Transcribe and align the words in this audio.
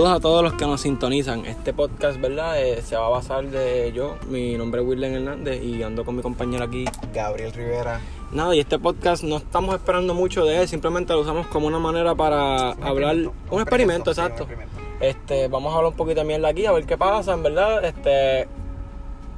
Saludos 0.00 0.16
a 0.16 0.20
todos 0.22 0.42
los 0.42 0.54
que 0.54 0.64
nos 0.64 0.80
sintonizan. 0.80 1.44
Este 1.44 1.74
podcast, 1.74 2.18
¿verdad? 2.18 2.58
Eh, 2.58 2.80
se 2.80 2.96
va 2.96 3.04
a 3.04 3.08
basar 3.10 3.44
de 3.44 3.92
yo, 3.92 4.16
mi 4.30 4.56
nombre 4.56 4.80
es 4.80 4.88
Willen 4.88 5.14
Hernández 5.14 5.62
y 5.62 5.82
ando 5.82 6.06
con 6.06 6.16
mi 6.16 6.22
compañero 6.22 6.64
aquí. 6.64 6.86
Gabriel 7.12 7.52
Rivera. 7.52 8.00
Nada, 8.32 8.56
y 8.56 8.60
este 8.60 8.78
podcast 8.78 9.22
no 9.22 9.36
estamos 9.36 9.74
esperando 9.74 10.14
mucho 10.14 10.46
de 10.46 10.62
él, 10.62 10.68
simplemente 10.68 11.12
lo 11.12 11.20
usamos 11.20 11.48
como 11.48 11.66
una 11.66 11.78
manera 11.78 12.14
para 12.14 12.70
hablar. 12.70 13.14
Un 13.50 13.60
experimento, 13.60 14.14
sí, 14.14 14.20
un 14.20 14.26
exacto. 14.26 14.44
experimento. 14.44 14.80
Este, 15.00 15.48
vamos 15.48 15.70
a 15.74 15.76
hablar 15.76 15.90
un 15.90 15.98
poquito 15.98 16.20
de 16.20 16.26
mierda 16.26 16.48
aquí, 16.48 16.64
a 16.64 16.72
ver 16.72 16.86
qué 16.86 16.96
pasa, 16.96 17.34
en 17.34 17.42
verdad. 17.42 17.84
Este, 17.84 18.48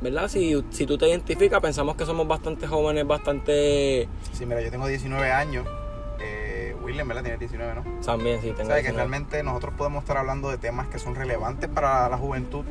¿verdad? 0.01 0.29
Si, 0.29 0.63
si 0.71 0.87
tú 0.87 0.97
te 0.97 1.09
identificas, 1.09 1.61
pensamos 1.61 1.97
que 1.97 2.07
somos 2.07 2.29
bastante 2.29 2.69
jóvenes, 2.69 3.05
bastante. 3.05 4.07
Sí, 4.31 4.47
mira, 4.47 4.63
yo 4.63 4.71
tengo 4.71 4.87
19 4.87 5.29
años. 5.29 5.67
William, 6.93 7.09
¿verdad? 7.09 7.23
Tiene 7.23 7.39
19, 7.39 7.75
¿no? 7.75 8.01
También, 8.05 8.41
sí, 8.43 8.51
O 8.51 8.55
tengo. 8.55 8.67
sea, 8.69 8.77
que 8.77 8.83
19. 8.83 8.97
realmente 8.97 9.43
nosotros 9.43 9.73
podemos 9.77 10.03
estar 10.05 10.19
hablando 10.19 10.51
de 10.51 10.59
temas 10.59 10.89
que 10.89 10.99
son 10.99 11.15
relevantes 11.15 11.69
para 11.71 12.09
la 12.11 12.19
juventud, 12.19 12.65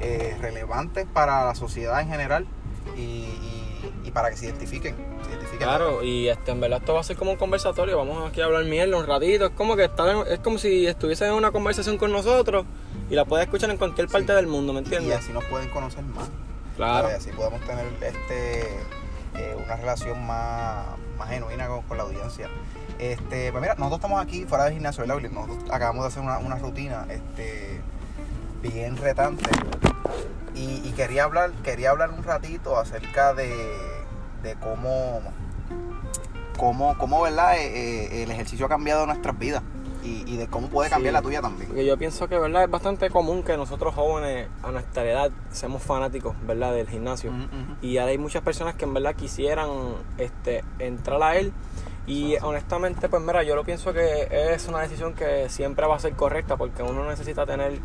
eh, 0.00 0.36
relevantes 0.40 1.06
para 1.12 1.44
la 1.44 1.54
sociedad 1.54 2.00
en 2.00 2.08
general 2.08 2.46
y, 2.96 3.00
y- 3.00 3.92
y 4.04 4.10
para 4.10 4.30
que 4.30 4.36
se 4.36 4.46
identifiquen. 4.46 4.96
Se 5.22 5.30
identifiquen 5.30 5.58
Claro, 5.68 6.02
y 6.02 6.28
este, 6.28 6.50
en 6.50 6.60
verdad 6.60 6.80
esto 6.80 6.94
va 6.94 7.00
a 7.00 7.04
ser 7.04 7.16
como 7.16 7.30
un 7.32 7.36
conversatorio, 7.36 7.96
vamos 7.98 8.28
aquí 8.28 8.40
a 8.40 8.46
hablar 8.46 8.64
mierda 8.64 8.96
un 8.96 9.06
ratito, 9.06 9.46
es 9.46 9.52
como 9.52 9.76
que 9.76 9.84
estar 9.84 10.08
en- 10.08 10.26
es 10.32 10.40
como 10.40 10.58
si 10.58 10.86
estuviesen 10.86 11.28
en 11.28 11.34
una 11.34 11.52
conversación 11.52 11.96
con 11.96 12.10
nosotros 12.10 12.66
y 13.08 13.14
la 13.14 13.24
puedes 13.24 13.46
escuchar 13.46 13.70
en 13.70 13.76
cualquier 13.76 14.08
parte 14.08 14.28
Sí. 14.28 14.32
del 14.34 14.46
mundo, 14.48 14.72
¿me 14.72 14.80
Y 14.80 14.84
entiendes? 14.84 15.18
así 15.18 15.32
nos 15.32 15.44
pueden 15.44 15.68
conocer 15.70 16.02
más. 16.04 16.28
Claro. 16.76 17.08
¿sabes? 17.08 17.16
Así 17.18 17.30
podemos 17.36 17.60
tener 17.60 17.86
este 18.00 18.62
eh, 19.36 19.56
una 19.64 19.76
relación 19.76 20.26
más, 20.26 20.86
más 21.20 21.28
genuina 21.28 21.68
con, 21.68 21.96
la 21.96 22.02
audiencia. 22.02 22.48
Este, 22.98 23.52
pues 23.52 23.62
mira, 23.62 23.74
nosotros 23.74 23.98
estamos 23.98 24.22
aquí 24.22 24.44
fuera 24.46 24.64
del 24.64 24.74
gimnasio, 24.74 25.06
¿verdad? 25.06 25.30
Nosotros 25.30 25.70
acabamos 25.70 26.02
de 26.02 26.08
hacer 26.08 26.22
una, 26.22 26.38
una 26.38 26.56
rutina 26.56 27.06
este, 27.08 27.80
bien 28.62 28.96
retante. 28.96 29.48
Y, 30.54 30.82
y 30.84 30.92
quería 30.96 31.24
hablar, 31.24 31.52
quería 31.62 31.90
hablar 31.90 32.10
un 32.10 32.24
ratito 32.24 32.78
acerca 32.78 33.34
de, 33.34 33.54
de 34.42 34.56
cómo, 34.56 35.20
cómo, 36.58 36.96
cómo 36.98 37.22
¿verdad? 37.22 37.58
Eh, 37.58 37.66
eh, 37.66 38.22
el 38.22 38.30
ejercicio 38.30 38.66
ha 38.66 38.68
cambiado 38.68 39.06
nuestras 39.06 39.38
vidas. 39.38 39.62
Y, 40.02 40.24
y 40.26 40.36
de 40.38 40.46
cómo 40.48 40.68
puede 40.68 40.88
cambiar 40.88 41.12
Sí. 41.12 41.14
la 41.14 41.22
tuya 41.22 41.40
también. 41.42 41.68
Porque 41.68 41.84
yo 41.84 41.96
pienso 41.98 42.26
que 42.28 42.38
verdad 42.38 42.64
es 42.64 42.70
bastante 42.70 43.10
común 43.10 43.42
que 43.42 43.56
nosotros 43.56 43.94
jóvenes 43.94 44.48
a 44.62 44.70
nuestra 44.70 45.04
edad 45.04 45.30
seamos 45.52 45.82
fanáticos, 45.82 46.34
¿verdad? 46.46 46.72
del 46.74 46.88
gimnasio. 46.88 47.32
Y 47.82 47.98
ahora 47.98 48.12
hay 48.12 48.18
muchas 48.18 48.42
personas 48.42 48.74
que 48.74 48.84
en 48.86 48.94
verdad 48.94 49.14
quisieran 49.14 49.68
este, 50.18 50.64
entrar 50.78 51.22
a 51.22 51.36
él. 51.36 51.52
Y 52.06 52.36
honestamente, 52.42 53.08
pues 53.08 53.22
mira, 53.22 53.42
yo 53.42 53.54
lo 53.54 53.62
pienso 53.64 53.92
que 53.92 54.28
es 54.54 54.66
una 54.68 54.80
decisión 54.80 55.12
que 55.14 55.48
siempre 55.48 55.86
va 55.86 55.96
a 55.96 55.98
ser 56.00 56.14
correcta 56.14 56.56
porque 56.56 56.82
uno 56.82 57.04
necesita 57.08 57.44
tener 57.46 57.78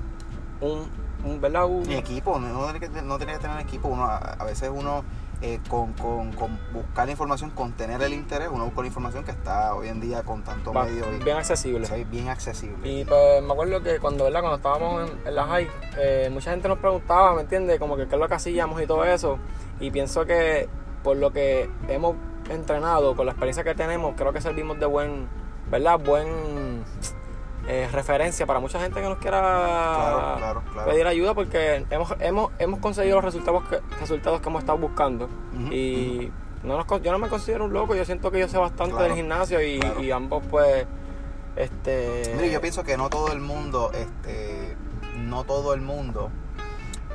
un, 0.61 0.87
un 1.25 1.41
¿verdad? 1.41 1.65
Un- 1.65 1.83
Ni 1.83 1.95
equipo, 1.95 2.39
no, 2.39 2.47
no 2.47 2.71
tiene 2.71 2.79
que, 2.79 3.01
no 3.01 3.17
tiene 3.17 3.33
que 3.33 3.39
tener 3.39 3.59
equipo. 3.59 3.89
Uno, 3.89 4.05
a, 4.05 4.17
a 4.17 4.43
veces 4.45 4.71
uno, 4.73 5.03
eh, 5.47 5.59
con, 5.69 5.93
con- 5.93 6.31
con 6.33 6.57
buscar 6.73 7.05
la 7.05 7.11
información, 7.11 7.51
con 7.51 7.73
tener 7.73 8.01
el 8.01 8.13
interés, 8.13 8.49
uno 8.51 8.65
busca 8.65 8.81
la 8.81 8.87
información 8.87 9.23
que 9.23 9.29
está 9.31 9.75
hoy 9.75 9.89
en 9.89 10.01
día 10.01 10.23
con 10.23 10.43
tanto 10.43 10.73
va- 10.73 10.85
medio 10.85 11.05
y 11.13 11.23
bien 11.23 11.37
accesible. 11.37 11.87
bien 12.09 12.29
accesible. 12.29 12.89
Y 12.89 13.05
pues 13.05 13.43
me 13.43 13.53
acuerdo 13.53 13.83
que 13.83 13.99
cuando, 13.99 14.23
¿verdad? 14.23 14.39
cuando 14.41 14.55
estábamos 14.57 15.11
en, 15.11 15.27
en 15.27 15.35
la 15.35 15.43
high, 15.45 15.67
eh, 15.99 16.29
mucha 16.31 16.49
gente 16.49 16.67
nos 16.67 16.79
preguntaba, 16.79 17.35
¿me 17.35 17.41
entiendes? 17.41 17.77
Como 17.79 17.95
que 17.95 18.07
qué 18.07 18.15
es 18.15 18.19
lo 18.21 18.27
que 18.27 18.33
hacíamos 18.33 18.81
y 18.81 18.87
todo 18.87 19.03
eso. 19.05 19.37
Y 19.79 19.91
pienso 19.91 20.25
que 20.25 20.67
por 21.03 21.17
lo 21.17 21.31
que 21.31 21.69
hemos 21.89 22.15
entrenado, 22.49 23.15
con 23.15 23.25
la 23.27 23.33
experiencia 23.33 23.63
que 23.63 23.75
tenemos, 23.75 24.15
creo 24.17 24.33
que 24.33 24.41
servimos 24.41 24.79
de 24.79 24.87
buen, 24.87 25.27
¿verdad? 25.69 25.99
Buen 25.99 26.83
eh, 27.67 27.89
referencia 27.91 28.45
para 28.45 28.59
mucha 28.59 28.79
gente 28.79 29.01
que 29.01 29.07
nos 29.07 29.17
quiera 29.17 29.39
Claro, 29.39 30.37
claro, 30.37 30.63
claro. 30.71 30.91
pedir 30.91 31.07
ayuda 31.07 31.33
porque 31.33 31.85
hemos, 31.89 32.13
hemos, 32.19 32.51
hemos 32.59 32.79
conseguido 32.79 33.15
los 33.15 33.25
resultados 33.25 33.63
que, 33.69 33.79
resultados 33.99 34.41
que 34.41 34.49
hemos 34.49 34.61
estado 34.61 34.77
buscando. 34.77 35.29
Y 35.71 36.31
no 36.63 36.77
nos 36.77 37.01
yo 37.01 37.11
no 37.11 37.19
me 37.19 37.29
considero 37.29 37.65
un 37.65 37.73
loco, 37.73 37.95
yo 37.95 38.05
siento 38.05 38.31
que 38.31 38.39
yo 38.39 38.47
sé 38.47 38.57
bastante 38.57 39.01
del 39.01 39.13
gimnasio 39.13 39.61
y 39.61 40.11
ambos 40.11 40.43
pues... 40.49 40.85
Este, 41.55 42.33
Mire, 42.35 42.51
yo 42.51 42.59
pienso 42.59 42.83
que 42.83 42.97
no 42.97 43.09
todo 43.09 43.31
el 43.31 43.39
mundo, 43.39 43.91
este, 43.93 44.75
no 45.17 45.45
todo 45.45 45.73
el 45.73 45.81
mundo, 45.81 46.29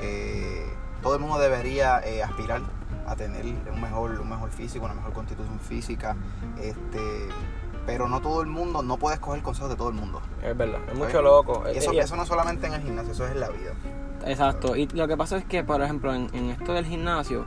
eh, 0.00 0.66
todo 1.02 1.14
el 1.14 1.20
mundo 1.20 1.38
debería 1.38 2.00
eh, 2.00 2.22
aspirar 2.22 2.62
a 3.06 3.16
tener 3.16 3.44
un 3.44 3.80
mejor, 3.80 4.18
un 4.18 4.30
mejor 4.30 4.50
físico, 4.50 4.86
una 4.86 4.94
mejor 4.94 5.12
constitución 5.12 5.60
física, 5.60 6.16
este, 6.58 7.28
pero 7.86 8.08
no 8.08 8.20
todo 8.20 8.40
el 8.42 8.48
mundo, 8.48 8.82
no 8.82 8.96
puedes 8.96 9.18
coger 9.18 9.42
consejos 9.42 9.70
de 9.70 9.76
todo 9.76 9.88
el 9.88 9.94
mundo. 9.94 10.20
Es 10.42 10.56
verdad, 10.56 10.80
es 10.80 10.86
¿Sabes? 10.86 10.98
mucho 10.98 11.22
loco. 11.22 11.64
Y 11.72 11.78
eso, 11.78 11.92
y- 11.92 11.98
eso 11.98 12.16
no 12.16 12.24
solamente 12.26 12.66
en 12.66 12.74
el 12.74 12.82
gimnasio, 12.82 13.12
eso 13.12 13.24
es 13.26 13.32
en 13.32 13.40
la 13.40 13.48
vida. 13.48 13.72
Exacto, 14.26 14.76
y 14.76 14.86
lo 14.88 15.08
que 15.08 15.16
pasa 15.16 15.38
es 15.38 15.44
que, 15.44 15.64
por 15.64 15.80
ejemplo, 15.82 16.14
en, 16.14 16.28
en 16.34 16.50
esto 16.50 16.72
del 16.74 16.84
gimnasio, 16.86 17.46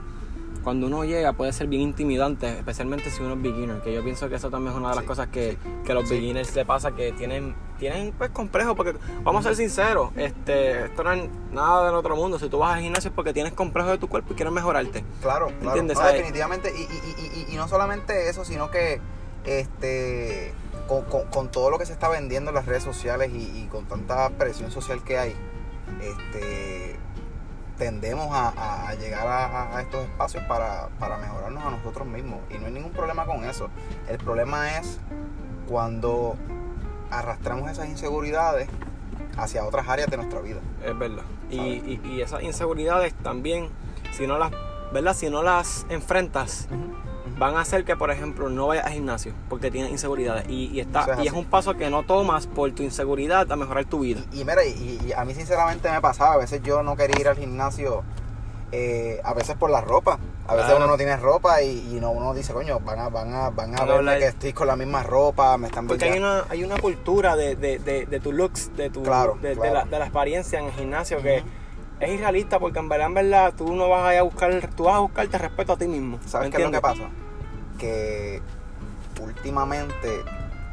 cuando 0.64 0.86
uno 0.86 1.04
llega 1.04 1.34
puede 1.34 1.52
ser 1.52 1.66
bien 1.66 1.82
intimidante, 1.82 2.48
especialmente 2.58 3.10
si 3.10 3.22
uno 3.22 3.34
es 3.34 3.42
beginner, 3.42 3.80
que 3.82 3.92
yo 3.92 4.02
pienso 4.02 4.28
que 4.30 4.36
eso 4.36 4.50
también 4.50 4.72
es 4.72 4.78
una 4.78 4.88
de 4.90 4.94
las 4.96 5.02
Sí, 5.04 5.08
cosas 5.08 5.28
que, 5.28 5.52
sí, 5.52 5.58
que 5.84 5.92
los 5.94 6.08
sí. 6.08 6.14
beginners 6.14 6.54
le 6.56 6.64
pasa, 6.64 6.92
que 6.92 7.12
tienen, 7.12 7.54
tienen 7.78 8.12
pues 8.16 8.30
complejos, 8.30 8.74
porque 8.74 8.94
vamos 9.22 9.44
a 9.44 9.50
ser 9.50 9.56
sinceros, 9.56 10.10
este, 10.16 10.86
esto 10.86 11.04
no 11.04 11.12
es 11.12 11.28
nada 11.52 11.84
del 11.86 11.94
otro 11.94 12.16
mundo, 12.16 12.38
si 12.38 12.48
tú 12.48 12.58
vas 12.58 12.76
al 12.76 12.80
gimnasio 12.82 13.10
es 13.10 13.14
porque 13.14 13.34
tienes 13.34 13.52
complejos 13.52 13.92
de 13.92 13.98
tu 13.98 14.08
cuerpo 14.08 14.32
y 14.32 14.36
quieres 14.36 14.54
mejorarte. 14.54 15.04
Claro, 15.20 15.46
claro. 15.48 15.66
¿Entiendes? 15.76 15.98
No, 15.98 16.06
definitivamente. 16.06 16.72
Y, 16.74 16.80
y- 16.80 17.14
y- 17.20 17.50
y- 17.50 17.54
y 17.54 17.56
no 17.56 17.68
solamente 17.68 18.30
eso, 18.30 18.44
sino 18.46 18.70
que 18.70 19.00
este 19.44 20.52
con, 20.88 21.02
con- 21.04 21.24
con 21.28 21.50
todo 21.50 21.70
lo 21.70 21.78
que 21.78 21.86
se 21.86 21.92
está 21.92 22.08
vendiendo 22.08 22.50
en 22.50 22.54
las 22.56 22.66
redes 22.66 22.82
sociales 22.82 23.30
y, 23.32 23.62
y 23.62 23.68
con 23.70 23.86
tanta 23.86 24.28
presión 24.30 24.70
social 24.70 25.02
que 25.02 25.18
hay, 25.18 25.34
este 26.00 26.96
tendemos 27.78 28.28
a, 28.32 28.50
a- 28.50 28.88
a 28.88 28.94
llegar 28.94 29.26
a, 29.26 29.76
a 29.76 29.82
estos 29.82 30.04
espacios 30.04 30.44
para, 30.44 30.88
para 31.00 31.16
mejorarnos 31.18 31.64
a 31.64 31.70
nosotros 31.70 32.06
mismos. 32.06 32.38
Y 32.54 32.58
no 32.58 32.66
hay 32.66 32.72
ningún 32.72 32.92
problema 32.92 33.26
con 33.26 33.44
eso. 33.44 33.68
El 34.08 34.18
problema 34.18 34.78
es 34.78 34.98
cuando 35.68 36.36
arrastramos 37.10 37.68
esas 37.70 37.88
inseguridades 37.88 38.68
hacia 39.36 39.64
otras 39.64 39.88
áreas 39.88 40.08
de 40.08 40.16
nuestra 40.18 40.40
vida. 40.40 40.60
Es 40.84 40.96
verdad. 40.96 41.24
Y, 41.50 41.56
y, 41.58 42.00
y 42.04 42.20
esas 42.20 42.42
inseguridades 42.44 43.12
también, 43.14 43.68
si 44.12 44.28
no 44.28 44.38
las, 44.38 44.52
¿verdad? 44.92 45.14
Si 45.16 45.28
no 45.28 45.42
las 45.42 45.84
enfrentas, 45.88 46.68
van 47.38 47.56
a 47.56 47.60
hacer 47.60 47.84
que, 47.84 47.96
por 47.96 48.10
ejemplo, 48.10 48.48
no 48.48 48.68
vayas 48.68 48.86
al 48.86 48.92
gimnasio 48.92 49.32
porque 49.48 49.70
tienes 49.70 49.90
inseguridades. 49.90 50.48
Y, 50.48 50.66
y 50.72 50.80
está, 50.80 51.04
es 51.18 51.24
y 51.24 51.26
es 51.26 51.32
un 51.32 51.44
paso 51.44 51.74
que 51.74 51.90
no 51.90 52.02
tomas 52.04 52.46
por 52.46 52.70
tu 52.72 52.82
inseguridad 52.82 53.50
a 53.50 53.56
mejorar 53.56 53.84
tu 53.86 54.00
vida. 54.00 54.20
Y, 54.32 54.40
y 54.40 54.44
mira, 54.44 54.64
y, 54.64 55.12
a 55.16 55.24
mí 55.24 55.34
sinceramente 55.34 55.90
me 55.90 56.00
pasaba, 56.00 56.34
a 56.34 56.38
veces 56.38 56.62
yo 56.62 56.82
no 56.82 56.96
quería 56.96 57.20
ir 57.20 57.28
al 57.28 57.36
gimnasio, 57.36 58.02
eh, 58.72 59.20
a 59.24 59.34
veces 59.34 59.56
por 59.56 59.70
la 59.70 59.80
ropa. 59.80 60.18
A 60.46 60.54
veces 60.56 60.66
Claro. 60.72 60.84
uno 60.84 60.88
no 60.88 60.96
tiene 60.98 61.16
ropa 61.16 61.62
y, 61.62 61.98
no, 62.00 62.10
uno 62.10 62.34
dice, 62.34 62.52
coño, 62.52 62.78
van 62.80 62.98
a, 62.98 63.08
van 63.08 63.32
a, 63.32 63.48
van 63.50 63.80
a 63.80 63.84
verme 63.84 64.18
que 64.18 64.26
estoy 64.26 64.52
con 64.52 64.66
la 64.66 64.76
misma 64.76 65.02
ropa, 65.02 65.56
me 65.56 65.68
están 65.68 65.86
Porque 65.86 66.04
hay 66.04 66.18
una, 66.18 66.44
hay 66.50 66.64
una 66.64 66.76
cultura 66.78 67.34
de, 67.34 67.56
de, 67.56 67.78
de, 67.78 68.04
de 68.04 68.20
tu 68.20 68.30
looks, 68.30 68.76
de 68.76 68.90
tu 68.90 69.02
Claro, 69.02 69.38
de, 69.40 69.54
claro. 69.54 69.72
la, 69.72 69.84
de 69.86 69.98
la 69.98 70.04
experiencia 70.04 70.58
en 70.58 70.66
el 70.66 70.72
gimnasio 70.72 71.22
que 71.22 71.42
es 72.00 72.10
irrealista 72.10 72.58
porque 72.58 72.78
en 72.78 72.88
verdad, 72.90 73.06
en 73.06 73.14
verdad, 73.14 73.54
tú 73.56 73.72
no 73.74 73.88
vas 73.88 74.04
a 74.06 74.12
ir 74.14 74.20
a 74.20 74.22
buscar, 74.22 74.68
tú 74.76 74.84
vas 74.84 74.96
a 74.96 74.98
buscarte 74.98 75.38
respeto 75.38 75.72
a 75.72 75.76
ti 75.78 75.86
mismo. 75.88 76.18
¿Sabes 76.26 76.48
¿me 76.50 76.56
qué 76.56 76.62
es 76.62 76.68
lo 76.68 76.72
que 76.72 76.80
pasa? 76.82 77.04
Que 77.84 78.40
últimamente 79.20 80.24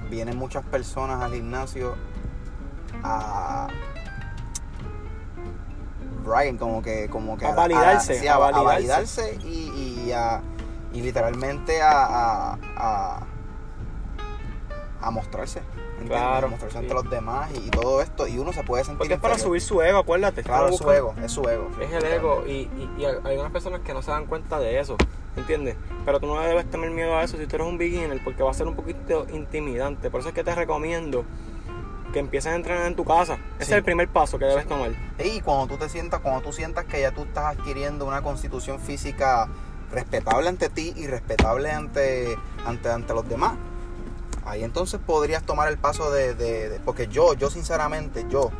vienen 0.09 0.37
muchas 0.37 0.63
personas 0.63 1.21
al 1.21 1.33
gimnasio 1.33 1.95
a 3.03 3.67
bragging, 6.23 6.57
como 6.57 6.81
que, 6.81 7.09
como 7.09 7.37
que 7.37 7.45
A 7.47 7.53
validarse, 7.53 8.17
sí, 8.19 8.27
a 8.29 8.35
a, 8.35 8.47
a 8.47 8.61
validarse. 8.61 9.37
y, 9.43 10.05
y 10.07 10.11
a- 10.13 10.41
y 10.93 11.01
literalmente 11.01 11.81
a, 11.81 11.91
a, 11.91 12.57
a- 12.77 13.19
a 15.01 15.11
mostrarse. 15.11 15.61
Claro, 16.07 16.47
A 16.47 16.49
mostrarse 16.49 16.77
sí. 16.77 16.83
ante 16.83 16.93
los 16.93 17.09
demás 17.09 17.49
y, 17.53 17.67
y 17.67 17.69
todo 17.71 18.01
esto. 18.01 18.25
Y 18.27 18.37
uno 18.39 18.53
se 18.53 18.63
puede 18.63 18.83
sentir. 18.85 18.99
Porque 18.99 19.13
es 19.15 19.19
para 19.19 19.37
subir 19.37 19.61
su 19.61 19.81
ego, 19.81 19.99
acuérdate. 19.99 20.43
Claro, 20.43 20.69
es 20.69 20.77
su 20.77 20.89
ego, 20.91 21.13
es 21.21 21.31
su 21.31 21.41
ego. 21.47 21.69
Es 21.81 21.91
el 21.91 22.05
ego 22.05 22.43
y, 22.47 22.51
y, 22.51 22.93
y 22.99 23.03
hay 23.05 23.15
algunas 23.25 23.51
personas 23.51 23.81
que 23.81 23.93
no 23.93 24.01
se 24.01 24.11
dan 24.11 24.25
cuenta 24.27 24.59
de 24.59 24.79
eso, 24.79 24.95
¿entiendes? 25.35 25.75
Pero 26.05 26.19
tú 26.19 26.27
no 26.27 26.39
debes 26.41 26.69
tener 26.69 26.89
miedo 26.91 27.15
a 27.17 27.23
eso 27.23 27.37
si 27.37 27.45
tú 27.47 27.55
eres 27.55 27.67
un 27.67 27.77
beginner 27.77 28.21
porque 28.23 28.43
va 28.43 28.51
a 28.51 28.53
ser 28.53 28.67
un 28.67 28.75
poquito 28.75 29.27
intimidante. 29.33 30.09
Por 30.09 30.19
eso 30.21 30.29
es 30.29 30.35
que 30.35 30.43
te 30.43 30.53
recomiendo 30.55 31.23
que 32.13 32.19
empieces 32.19 32.51
a 32.51 32.55
entrenar 32.55 32.87
en 32.87 32.95
tu 32.95 33.05
casa. 33.05 33.35
Ese 33.57 33.65
Sí. 33.65 33.71
es 33.71 33.77
el 33.77 33.83
primer 33.83 34.09
paso 34.09 34.37
que 34.37 34.45
debes 34.45 34.67
tomar. 34.67 34.91
Y 35.23 35.39
cuando 35.41 35.67
tú 35.67 35.77
te 35.77 35.87
sientas, 35.89 36.19
cuando 36.19 36.41
tú 36.41 36.51
sientas 36.51 36.85
que 36.85 36.99
ya 37.01 37.11
tú 37.11 37.21
estás 37.23 37.57
adquiriendo 37.57 38.05
una 38.05 38.21
constitución 38.21 38.79
física 38.79 39.47
respetable 39.91 40.49
ante 40.49 40.69
ti 40.69 40.93
y 40.97 41.07
respetable 41.07 41.71
ante, 41.71 42.35
ante, 42.65 42.89
ante 42.89 43.13
los 43.13 43.27
demás, 43.29 43.53
ahí 44.45 44.63
entonces 44.63 44.99
podrías 45.05 45.43
tomar 45.43 45.69
el 45.69 45.77
paso 45.77 46.11
de, 46.11 46.33
de- 46.33 46.69
de- 46.69 46.79
porque 46.79 47.07
yo, 47.07 47.33
yo 47.35 47.49
sinceramente, 47.49 48.25
yo, 48.29 48.51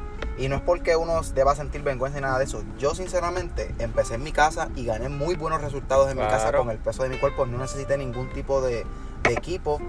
y 0.44 0.50
no 0.50 0.56
es 0.56 0.62
porque 0.62 0.96
uno 0.96 1.22
deba 1.34 1.56
sentir 1.56 1.82
vergüenza 1.84 2.18
ni 2.18 2.24
nada 2.24 2.38
de 2.40 2.46
eso, 2.46 2.64
yo 2.80 2.96
sinceramente 2.96 3.74
empecé 3.80 4.16
en 4.16 4.24
mi 4.24 4.32
casa 4.32 4.70
y 4.76 4.86
gané 4.86 5.08
muy 5.10 5.36
buenos 5.36 5.62
resultados 5.62 6.10
en 6.12 6.18
mi 6.18 6.24
casa 6.24 6.48
con 6.60 6.70
el 6.72 6.78
peso 6.80 7.04
de 7.04 7.10
mi 7.10 7.18
cuerpo, 7.18 7.46
no 7.46 7.58
necesité 7.58 7.98
ningún 7.98 8.30
tipo 8.32 8.62
de, 8.62 8.86
equipo 9.30 9.80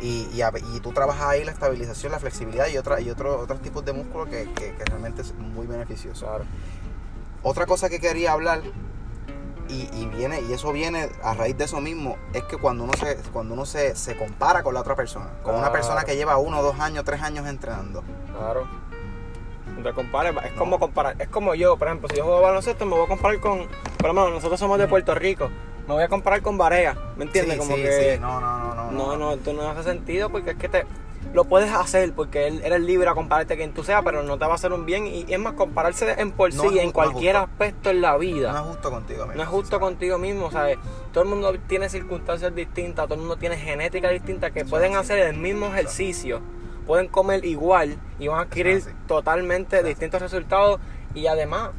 y, 0.00 0.28
y, 0.32 0.42
a- 0.42 0.52
y 0.74 0.80
tú 0.80 0.92
trabajas 0.92 1.24
ahí 1.28 1.44
la 1.44 1.50
estabilización, 1.50 2.12
la 2.12 2.18
flexibilidad 2.20 2.68
y, 2.68 2.78
otra, 2.78 3.00
y 3.00 3.10
otro, 3.10 3.40
otros 3.40 3.60
tipos 3.60 3.84
de 3.84 3.92
músculo 3.92 4.24
que, 4.26 4.44
que- 4.54 4.74
que 4.74 4.84
realmente 4.84 5.22
es 5.22 5.34
muy 5.34 5.66
beneficioso. 5.66 6.24
Claro. 6.26 6.44
Otra 7.42 7.66
cosa 7.66 7.88
que 7.88 7.98
quería 8.00 8.32
hablar, 8.32 8.62
y, 9.68 9.88
y 9.92 10.06
viene, 10.06 10.40
y 10.42 10.52
eso 10.52 10.72
viene 10.72 11.10
a 11.24 11.34
raíz 11.34 11.58
de 11.58 11.64
eso 11.64 11.80
mismo, 11.80 12.16
es 12.32 12.44
que 12.44 12.56
cuando 12.56 12.84
uno 12.84 12.92
se, 12.94 13.16
cuando 13.32 13.54
uno 13.54 13.66
se, 13.66 13.96
se 13.96 14.16
compara 14.16 14.62
con 14.62 14.72
la 14.74 14.80
otra 14.80 14.94
persona, 14.94 15.30
con 15.42 15.56
una 15.56 15.72
persona 15.72 16.04
que 16.04 16.14
lleva 16.16 16.36
uno, 16.38 16.62
dos 16.62 16.78
años, 16.78 17.04
tres 17.04 17.20
años 17.22 17.46
entrenando. 17.48 18.04
Claro. 18.36 18.68
Te 19.82 19.92
compares, 19.92 20.34
es 20.44 20.52
como 20.52 20.78
comparar, 20.78 21.14
es 21.18 21.28
como 21.28 21.54
yo, 21.54 21.76
por 21.76 21.88
ejemplo, 21.88 22.08
si 22.08 22.16
yo 22.16 22.24
juego 22.24 22.40
baloncesto 22.40 22.84
me 22.86 22.92
voy 22.96 23.04
a 23.04 23.08
comparar 23.08 23.38
con, 23.40 23.66
por 23.98 24.06
lo 24.08 24.14
menos 24.14 24.30
nosotros 24.32 24.58
somos 24.58 24.78
de 24.78 24.88
Puerto 24.88 25.14
Rico, 25.14 25.48
me 25.86 25.94
voy 25.94 26.02
a 26.02 26.08
comparar 26.08 26.42
con 26.42 26.58
Barea, 26.58 26.96
¿me 27.16 27.24
entiendes? 27.24 27.54
Sí, 27.54 27.58
como 27.60 27.76
sí, 27.76 27.82
que 27.82 28.14
sí. 28.14 28.20
No, 28.20 28.40
no, 28.40 28.58
no, 28.58 28.74
no. 28.74 28.90
no, 28.90 29.16
no, 29.16 29.32
esto 29.34 29.52
no 29.52 29.68
hace 29.70 29.84
sentido 29.84 30.30
porque 30.30 30.50
es 30.50 30.56
que 30.56 30.68
te 30.68 30.84
lo 31.32 31.44
puedes 31.44 31.70
hacer 31.72 32.12
porque 32.14 32.46
él- 32.48 32.62
eres 32.64 32.80
libre 32.80 33.08
a 33.08 33.14
compararte 33.14 33.54
a 33.54 33.56
quien 33.56 33.72
tú 33.72 33.84
seas, 33.84 34.02
pero 34.04 34.22
no 34.22 34.38
te 34.38 34.46
va 34.46 34.52
a 34.52 34.54
hacer 34.54 34.72
un 34.72 34.86
bien 34.86 35.06
y, 35.06 35.24
y 35.28 35.34
es 35.34 35.38
más 35.38 35.52
compararse 35.52 36.14
en 36.18 36.32
por 36.32 36.52
sí 36.52 36.78
en 36.78 36.90
cualquier 36.92 37.36
aspecto 37.36 37.90
en 37.90 38.00
la 38.00 38.16
vida. 38.16 38.52
No 38.52 38.58
es 38.58 38.64
justo 38.64 38.90
contigo, 38.90 39.22
amigo, 39.24 39.36
No 39.36 39.42
es 39.42 39.48
justo 39.48 39.78
contigo 39.80 40.18
mismo, 40.18 40.50
¿sabes? 40.50 40.78
Todo 41.12 41.24
el 41.24 41.30
mundo 41.30 41.54
tiene 41.68 41.88
circunstancias 41.88 42.54
distintas, 42.54 43.04
todo 43.06 43.14
el 43.14 43.20
mundo 43.20 43.36
tiene 43.36 43.56
genética 43.56 44.08
distinta 44.08 44.50
que 44.50 44.64
pueden 44.64 44.96
hacer 44.96 45.18
el 45.18 45.36
mismo 45.36 45.66
ejercicio, 45.66 46.40
pueden 46.86 47.08
comer 47.08 47.44
igual 47.44 47.96
y 48.18 48.28
van 48.28 48.38
a 48.38 48.42
adquirir 48.42 48.78
así. 48.78 48.90
totalmente 49.06 49.82
distintos 49.82 50.22
resultados 50.22 50.80
y 51.14 51.26
además, 51.26 51.70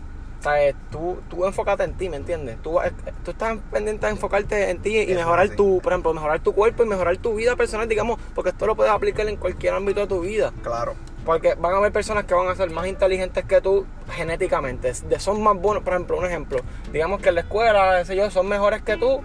¿sabes? 0.41 0.75
Tú, 0.91 1.19
tú 1.29 1.45
enfócate 1.45 1.83
en 1.83 1.93
ti, 1.93 2.09
¿me 2.09 2.17
entiendes? 2.17 2.61
Tú, 2.61 2.79
eh, 2.81 2.91
tú 3.23 3.31
estás 3.31 3.57
pendiente 3.71 4.05
de 4.05 4.11
enfocarte 4.11 4.69
en 4.69 4.81
ti 4.81 4.97
y 4.97 5.11
Eso 5.11 5.19
mejorar 5.19 5.49
tu, 5.49 5.79
por 5.81 5.93
ejemplo, 5.93 6.13
mejorar 6.13 6.39
tu 6.41 6.53
cuerpo 6.53 6.83
y 6.83 6.87
mejorar 6.87 7.17
tu 7.17 7.35
vida 7.35 7.55
personal, 7.55 7.87
digamos, 7.87 8.19
porque 8.35 8.49
esto 8.49 8.65
lo 8.65 8.75
puedes 8.75 8.91
aplicar 8.91 9.27
en 9.27 9.37
cualquier 9.37 9.73
ámbito 9.73 10.01
de 10.01 10.07
tu 10.07 10.21
vida. 10.21 10.51
Claro. 10.63 10.95
Porque 11.25 11.55
van 11.55 11.73
a 11.73 11.77
haber 11.77 11.91
personas 11.91 12.23
que 12.23 12.33
van 12.33 12.47
a 12.47 12.55
ser 12.55 12.69
más 12.71 12.87
inteligentes 12.87 13.43
que 13.45 13.59
tú 13.59 13.85
genéticamente. 14.09 14.93
Son 15.19 15.41
más 15.43 15.57
buenos, 15.57 15.83
por 15.83 15.93
ejemplo, 15.93 16.17
un 16.17 16.25
ejemplo. 16.25 16.59
Digamos 16.91 17.21
que 17.21 17.29
en 17.29 17.35
la 17.35 17.41
escuela, 17.41 18.05
sé 18.05 18.15
yo, 18.15 18.31
son 18.31 18.47
mejores 18.47 18.81
que 18.81 18.95
tú 18.95 19.21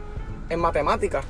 en 0.48 0.60
matemáticas. 0.60 1.24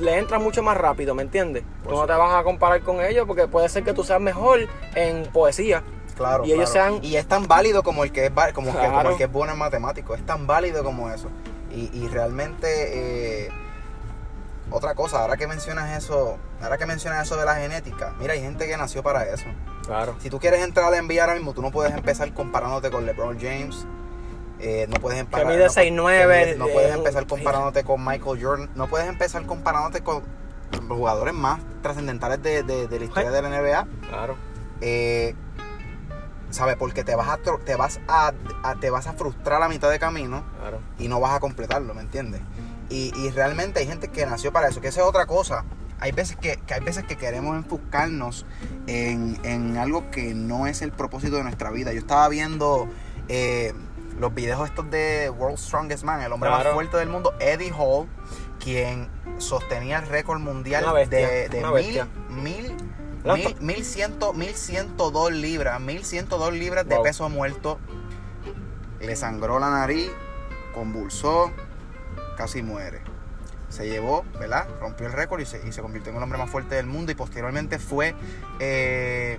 Le 0.00 0.18
entra 0.18 0.38
mucho 0.38 0.62
más 0.62 0.76
rápido, 0.76 1.14
¿me 1.14 1.22
entiendes? 1.22 1.62
Por 1.82 1.92
Tú 1.92 1.98
no 2.00 2.06
te 2.06 2.12
vas 2.12 2.34
a 2.34 2.42
comparar 2.42 2.80
con 2.82 3.00
ellos 3.00 3.24
porque 3.26 3.46
puede 3.48 3.68
ser 3.68 3.84
que 3.84 3.92
tú 3.92 4.04
seas 4.04 4.20
mejor 4.20 4.60
en 4.94 5.24
poesía. 5.32 5.82
Claro, 6.16 6.44
Y 6.44 6.52
ellos 6.52 6.70
claro. 6.70 6.92
sean- 6.96 7.04
y 7.04 7.16
es 7.16 7.26
tan 7.26 7.46
válido 7.48 7.82
como 7.82 8.04
el 8.04 8.12
que 8.12 8.26
es 8.26 8.32
como, 8.52 8.72
que, 8.78 8.86
como 8.86 9.10
el 9.10 9.16
que 9.16 9.24
es 9.24 9.32
bueno 9.32 9.52
en 9.52 9.58
matemáticos, 9.58 10.18
es 10.18 10.26
tan 10.26 10.46
válido 10.46 10.84
como 10.84 11.08
eso. 11.10 11.28
Y, 11.72 11.88
y 11.96 12.08
realmente 12.08 13.46
eh, 13.46 13.50
otra 14.70 14.94
cosa, 14.94 15.22
ahora 15.22 15.36
que 15.36 15.46
mencionas 15.46 15.96
eso, 15.96 16.36
ahora 16.62 16.76
que 16.78 16.86
mencionas 16.86 17.26
eso 17.26 17.36
de 17.36 17.44
la 17.44 17.54
genética, 17.56 18.12
mira, 18.20 18.34
hay 18.34 18.40
gente 18.40 18.66
que 18.68 18.76
nació 18.76 19.02
para 19.02 19.24
eso. 19.24 19.46
Claro. 19.86 20.14
Si 20.20 20.28
tú 20.30 20.38
quieres 20.38 20.60
entrar 20.62 20.92
a 20.92 20.96
enviar 20.98 21.28
ahora 21.28 21.38
mismo, 21.38 21.54
tú 21.54 21.62
no 21.62 21.70
puedes 21.70 21.92
empezar 21.94 22.32
comparándote 22.34 22.90
con 22.90 23.06
LeBron 23.06 23.38
James. 23.40 23.86
Eh, 24.60 24.86
no 24.88 25.00
puedes 25.00 25.18
empezar, 25.20 25.46
no, 25.46 25.52
pu- 25.52 25.68
6'9", 25.68 26.18
que 26.20 26.26
mide- 26.26 26.56
no 26.56 26.68
puedes 26.68 26.90
eh, 26.90 26.94
empezar 26.94 27.22
un- 27.22 27.28
comparándote 27.28 27.84
con 27.84 28.04
Michael 28.04 28.42
Jordan. 28.44 28.70
No 28.74 28.86
puedes 28.88 29.08
empezar 29.08 29.44
comparándote 29.46 30.02
con 30.02 30.22
los 30.72 30.98
jugadores 30.98 31.34
más 31.34 31.60
trascendentales 31.82 32.42
de, 32.42 32.62
de- 32.62 32.86
de 32.88 32.98
la 32.98 33.04
historia 33.04 33.30
de 33.30 33.42
la 33.42 33.48
NBA. 33.48 33.86
Claro. 34.08 34.36
eh, 34.80 35.34
¿sabes? 36.50 36.76
Porque 36.76 37.04
te 37.04 37.14
vas 37.14 37.28
a 37.28 37.36
te 37.64 37.76
vas 37.76 38.00
a, 38.08 38.32
a- 38.62 38.74
te 38.76 38.90
vas 38.90 39.06
a 39.06 39.12
frustrar 39.12 39.62
a 39.62 39.68
mitad 39.68 39.90
de 39.90 39.98
camino 39.98 40.42
Claro. 40.60 40.80
y 40.98 41.08
no 41.08 41.20
vas 41.20 41.32
a 41.32 41.40
completarlo, 41.40 41.94
¿me 41.94 42.00
entiendes? 42.02 42.40
Y, 42.88 43.12
y 43.16 43.30
realmente 43.30 43.78
hay 43.80 43.86
gente 43.86 44.08
que 44.08 44.26
nació 44.26 44.52
para 44.52 44.68
eso, 44.68 44.80
que 44.80 44.88
esa 44.88 45.00
es 45.02 45.06
otra 45.06 45.26
cosa. 45.26 45.64
Hay 46.00 46.10
veces 46.12 46.36
que, 46.36 46.56
que 46.66 46.74
hay 46.74 46.80
veces 46.80 47.04
que 47.04 47.16
queremos 47.16 47.56
enfocarnos 47.56 48.46
en, 48.88 49.38
en 49.44 49.76
algo 49.76 50.10
que 50.10 50.34
no 50.34 50.66
es 50.66 50.82
el 50.82 50.90
propósito 50.90 51.36
de 51.36 51.44
nuestra 51.44 51.70
vida. 51.70 51.92
Yo 51.92 52.00
estaba 52.00 52.26
viendo 52.28 52.88
eh, 53.28 53.74
los 54.20 54.34
videos 54.34 54.68
estos 54.68 54.90
de 54.90 55.30
World 55.30 55.58
Strongest 55.58 56.04
Man, 56.04 56.20
el 56.20 56.32
hombre 56.32 56.50
Claro. 56.50 56.64
más 56.64 56.74
fuerte 56.74 56.96
del 56.98 57.08
mundo, 57.08 57.34
Eddie 57.40 57.72
Hall, 57.76 58.06
quien 58.62 59.08
sostenía 59.38 59.98
el 59.98 60.06
récord 60.08 60.38
mundial 60.40 60.84
bestia, 60.94 61.26
de, 61.28 61.48
de 61.48 61.64
mil, 61.64 62.02
mil, 62.28 62.76
mil, 63.24 63.56
mil 63.60 63.84
ciento- 63.84 64.32
mil 64.34 64.54
ciento 64.54 65.10
dos 65.10 65.32
libras, 65.32 65.80
mil 65.80 66.04
ciento 66.04 66.36
dos 66.38 66.52
libras 66.52 66.86
de 66.86 66.98
peso 67.00 67.28
muerto. 67.30 67.78
Le 69.00 69.16
sangró 69.16 69.58
la 69.58 69.70
nariz, 69.70 70.10
convulsó, 70.74 71.50
casi 72.36 72.62
muere. 72.62 73.00
Se 73.70 73.88
llevó, 73.88 74.24
¿verdad? 74.38 74.66
Rompió 74.80 75.06
el 75.06 75.12
récord 75.12 75.40
y 75.40 75.46
se, 75.46 75.66
y 75.66 75.72
se 75.72 75.80
convirtió 75.80 76.10
en 76.10 76.16
el 76.18 76.22
hombre 76.22 76.38
más 76.38 76.50
fuerte 76.50 76.74
del 76.74 76.86
mundo 76.86 77.12
y 77.12 77.14
posteriormente 77.14 77.78
fue, 77.78 78.14
eh, 78.58 79.38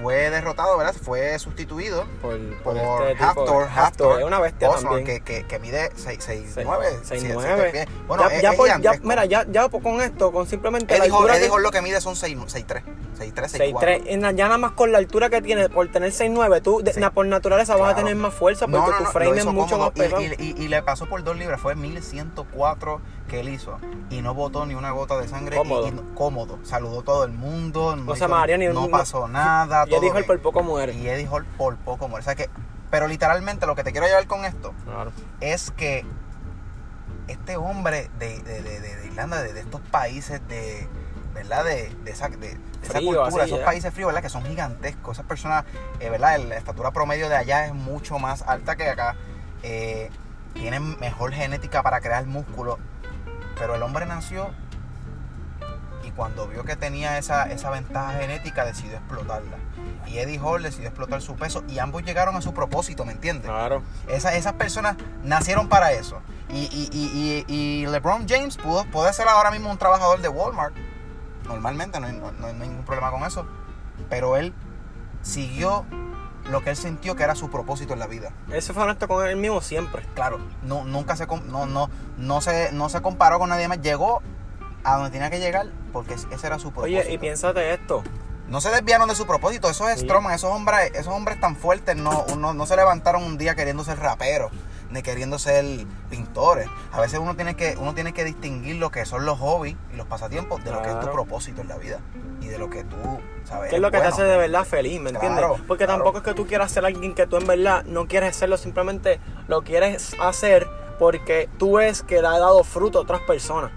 fue 0.00 0.30
derrotado, 0.30 0.76
¿verdad? 0.78 0.94
Fue 1.00 1.38
sustituido 1.38 2.06
Por, 2.22 2.38
por, 2.62 2.74
por 2.74 3.06
este. 3.06 3.24
Haftor, 3.24 3.68
Haftor, 3.74 4.18
Es 4.20 4.26
una 4.26 4.40
bestia 4.40 4.68
Osborne, 4.70 4.98
también. 4.98 5.24
que, 5.24 5.40
que, 5.42 5.46
que 5.46 5.58
mide 5.58 5.90
6'9". 5.92 6.18
Seis- 6.20 6.56
6'9". 6.56 6.82
seis, 7.02 7.20
siete 7.20 7.34
nueve. 7.34 7.70
pies. 7.72 7.86
Bueno, 8.06 8.28
ya, 8.28 8.36
es, 8.36 8.42
ya 8.42 8.50
es 8.50 8.56
por- 8.56 8.68
ya- 8.82 8.94
mira, 9.02 9.24
ya, 9.24 9.46
ya 9.50 9.68
con 9.68 10.00
esto, 10.00 10.32
con 10.32 10.46
simplemente 10.46 10.96
la 10.98 11.04
Eddie 11.04 11.10
Hall, 11.12 11.16
altura 11.18 11.36
Eddie 11.36 11.44
que- 11.46 11.62
lo 11.62 11.70
que 11.70 11.82
mide 11.82 12.00
son 12.00 12.14
6'3". 12.48 12.82
6'3", 13.16 13.50
6'4". 13.50 13.80
6'3", 13.80 14.02
en 14.06 14.22
la- 14.22 14.32
ya 14.32 14.46
nada 14.46 14.58
más 14.58 14.72
con 14.72 14.92
la 14.92 14.98
altura 14.98 15.30
que 15.30 15.40
tiene, 15.42 15.68
por 15.68 15.88
tener 15.88 16.12
6'9", 16.12 16.60
tú 16.60 16.80
de- 16.82 16.92
Sí. 16.92 17.00
na- 17.00 17.10
por 17.10 17.26
naturaleza 17.26 17.74
vas 17.74 17.82
a 17.82 17.94
Claro. 17.94 17.98
tener 18.06 18.16
más 18.16 18.34
fuerza 18.34 18.66
porque 18.66 18.78
No, 18.78 18.90
no, 18.92 18.98
tu 18.98 19.04
frame 19.06 19.38
es 19.38 19.46
mucho 19.46 19.78
más 19.78 19.90
pesado. 19.90 20.20
y, 20.22 20.26
y- 20.26 20.54
y- 20.58 20.62
y 20.64 20.68
le 20.68 20.82
pasó 20.82 21.06
por 21.06 21.22
dos 21.24 21.36
libras, 21.36 21.60
fue 21.60 21.74
1104 21.74 23.00
que 23.28 23.40
él 23.40 23.48
hizo 23.48 23.78
y 24.10 24.20
no 24.22 24.34
botó 24.34 24.66
ni 24.66 24.74
una 24.74 24.90
gota 24.92 25.16
de 25.18 25.26
sangre 25.28 25.56
y- 25.56 25.58
Cómodo. 25.58 25.88
y, 25.88 25.90
no- 25.90 26.14
cómodo. 26.14 26.58
saludó 26.62 27.02
todo 27.02 27.24
el 27.24 27.32
mundo, 27.32 27.96
no, 27.96 28.04
No 28.04 28.12
se 28.12 28.18
hizo- 28.18 28.28
mareó 28.28 28.58
ni 28.58 28.66
no 28.66 28.72
no- 28.74 28.88
pasó 28.88 29.26
nada, 29.28 29.84
y 29.88 29.94
Eddie 29.94 30.10
Hall 30.12 30.24
por 30.24 30.40
poco 30.40 30.62
muere. 30.62 30.92
y 30.94 31.08
Eddie 31.08 31.26
Hall 31.28 31.44
por 31.58 31.76
poco 31.76 32.08
muere. 32.08 32.22
O 32.22 32.24
sea 32.24 32.34
que, 32.34 32.48
pero 32.90 33.08
literalmente 33.08 33.66
lo 33.66 33.74
que 33.74 33.82
te 33.82 33.92
quiero 33.92 34.06
llevar 34.06 34.26
con 34.26 34.44
esto 34.44 34.72
Claro. 34.84 35.10
es 35.40 35.70
que 35.72 36.04
este 37.28 37.56
hombre 37.56 38.08
de, 38.18 38.40
de- 38.40 38.62
de- 38.62 38.80
de- 38.80 38.96
de 38.96 39.06
Irlanda, 39.06 39.42
de, 39.42 39.52
de 39.52 39.60
estos 39.60 39.80
países 39.80 40.40
de, 40.48 40.86
¿verdad? 41.36 41.64
De, 41.64 41.94
de 42.02 42.10
esa, 42.10 42.28
de, 42.28 42.36
de 42.38 42.48
esa 42.82 42.94
Frío, 42.94 43.20
cultura, 43.20 43.26
así, 43.44 43.50
esos 43.50 43.58
ya. 43.60 43.64
países 43.64 43.92
fríos, 43.94 44.08
¿verdad? 44.08 44.22
Que 44.22 44.28
son 44.30 44.44
gigantescos. 44.44 45.16
Esas 45.18 45.26
personas, 45.26 45.64
eh, 46.00 46.08
¿verdad? 46.10 46.38
La 46.40 46.56
estatura 46.56 46.90
promedio 46.90 47.28
de 47.28 47.36
allá 47.36 47.66
es 47.66 47.74
mucho 47.74 48.18
más 48.18 48.42
alta 48.42 48.74
que 48.76 48.88
acá. 48.88 49.14
Eh, 49.62 50.10
tienen 50.54 50.98
mejor 50.98 51.32
genética 51.32 51.82
para 51.82 52.00
crear 52.00 52.24
músculo. 52.26 52.78
Pero 53.58 53.74
el 53.74 53.82
hombre 53.82 54.06
nació 54.06 54.50
y 56.04 56.10
cuando 56.12 56.46
vio 56.46 56.64
que 56.64 56.76
tenía 56.76 57.18
esa, 57.18 57.44
esa 57.44 57.70
ventaja 57.70 58.12
genética 58.18 58.64
decidió 58.64 58.96
explotarla. 58.96 59.56
Y 60.06 60.18
Eddie 60.18 60.38
Hall 60.38 60.62
decidió 60.62 60.88
explotar 60.88 61.20
su 61.20 61.34
peso 61.36 61.64
y 61.68 61.78
ambos 61.80 62.02
llegaron 62.04 62.36
a 62.36 62.40
su 62.42 62.54
propósito, 62.54 63.04
¿me 63.04 63.12
entiendes? 63.12 63.50
Claro. 63.50 63.82
Esa- 64.08 64.34
esas 64.36 64.52
personas 64.54 64.96
nacieron 65.24 65.68
para 65.68 65.92
eso. 65.92 66.20
Y, 66.48 66.60
y- 66.70 66.88
y- 66.92 67.44
y- 67.48 67.54
y 67.82 67.86
LeBron 67.86 68.26
James 68.28 68.56
pudo, 68.56 68.84
puede 68.86 69.12
ser 69.12 69.26
ahora 69.28 69.50
mismo 69.50 69.68
un 69.70 69.78
trabajador 69.78 70.20
de 70.20 70.28
Walmart. 70.28 70.74
Normalmente 71.46 72.00
no 72.00 72.06
hay, 72.06 72.12
no- 72.14 72.32
no 72.32 72.46
hay 72.46 72.54
ningún 72.54 72.84
problema 72.84 73.10
con 73.10 73.22
eso. 73.24 73.46
Pero 74.10 74.36
él 74.36 74.52
siguió 75.22 75.84
lo 76.50 76.62
que 76.62 76.70
él 76.70 76.76
sintió 76.76 77.16
que 77.16 77.24
era 77.24 77.34
su 77.34 77.50
propósito 77.50 77.92
en 77.94 77.98
la 77.98 78.06
vida. 78.06 78.30
Ese 78.52 78.72
fue 78.72 78.84
honesto 78.84 79.08
con 79.08 79.26
él 79.26 79.36
mismo 79.36 79.60
siempre. 79.60 80.02
Claro, 80.14 80.38
no, 80.62 80.84
nunca 80.84 81.16
se, 81.16 81.26
no, 81.26 81.66
no, 81.66 81.90
no, 82.16 82.40
se, 82.40 82.70
no 82.72 82.88
se 82.88 83.00
comparó 83.02 83.38
con 83.38 83.48
nadie 83.48 83.66
más. 83.68 83.80
Llegó 83.80 84.22
a 84.84 84.96
donde 84.96 85.10
tenía 85.10 85.30
que 85.30 85.40
llegar 85.40 85.66
porque 85.92 86.14
ese 86.14 86.46
era 86.46 86.58
su 86.58 86.70
propósito. 86.70 87.00
Oye, 87.00 87.12
y 87.12 87.18
piénsate 87.18 87.74
esto. 87.74 88.04
No 88.48 88.60
se 88.60 88.70
desviaron 88.70 89.08
de 89.08 89.16
su 89.16 89.26
propósito. 89.26 89.68
Esos. 89.68 89.90
Stroman, 89.98 90.32
esos 90.34 90.52
hombres, 90.52 90.92
esos 90.94 91.12
hombres 91.12 91.40
tan 91.40 91.56
fuertes 91.56 91.96
no, 91.96 92.24
no, 92.38 92.54
no 92.54 92.66
se 92.66 92.76
levantaron 92.76 93.24
un 93.24 93.38
día 93.38 93.56
queriendo 93.56 93.82
ser 93.82 93.98
raperos 93.98 94.52
ni 94.96 95.02
queriendo 95.02 95.38
ser 95.38 95.64
pintores. 96.10 96.68
A 96.92 97.00
veces 97.00 97.18
uno 97.18 97.34
tiene 97.36 97.54
que 97.54 97.76
uno 97.78 97.94
tiene 97.94 98.12
que 98.12 98.24
distinguir 98.24 98.76
lo 98.76 98.90
que 98.90 99.04
son 99.04 99.24
los 99.26 99.38
hobbies 99.38 99.76
y 99.92 99.96
los 99.96 100.06
pasatiempos 100.06 100.64
de 100.64 100.72
lo 100.72 100.82
que 100.82 100.88
es 100.90 101.00
tu 101.00 101.10
propósito 101.10 101.60
en 101.60 101.68
la 101.68 101.76
vida 101.76 101.98
y 102.40 102.46
de 102.46 102.58
lo 102.58 102.70
que 102.70 102.84
tú 102.84 102.96
sabes. 103.44 103.70
¿Qué 103.70 103.76
es 103.76 103.82
lo 103.82 103.90
que 103.90 103.98
bueno. 103.98 104.14
te 104.14 104.22
hace 104.22 104.24
de 104.30 104.36
verdad 104.36 104.64
feliz, 104.64 105.00
¿me 105.00 105.10
entiendes? 105.10 105.38
Claro, 105.44 105.56
Porque 105.68 105.84
claro. 105.84 105.98
tampoco 106.02 106.18
es 106.18 106.24
que 106.24 106.34
tú 106.34 106.46
quieras 106.46 106.70
ser 106.72 106.84
alguien 106.84 107.14
que 107.14 107.26
tú 107.26 107.36
en 107.36 107.46
verdad 107.46 107.84
no 107.84 108.06
quieres 108.06 108.34
serlo, 108.36 108.56
simplemente 108.56 109.20
lo 109.48 109.62
quieres 109.62 110.14
hacer 110.20 110.66
porque 110.98 111.48
tú 111.58 111.76
ves 111.76 112.02
que 112.02 112.22
le 112.22 112.26
ha 112.26 112.38
dado 112.38 112.64
fruto 112.64 112.98
a 112.98 113.02
otras 113.02 113.20
personas. 113.20 113.70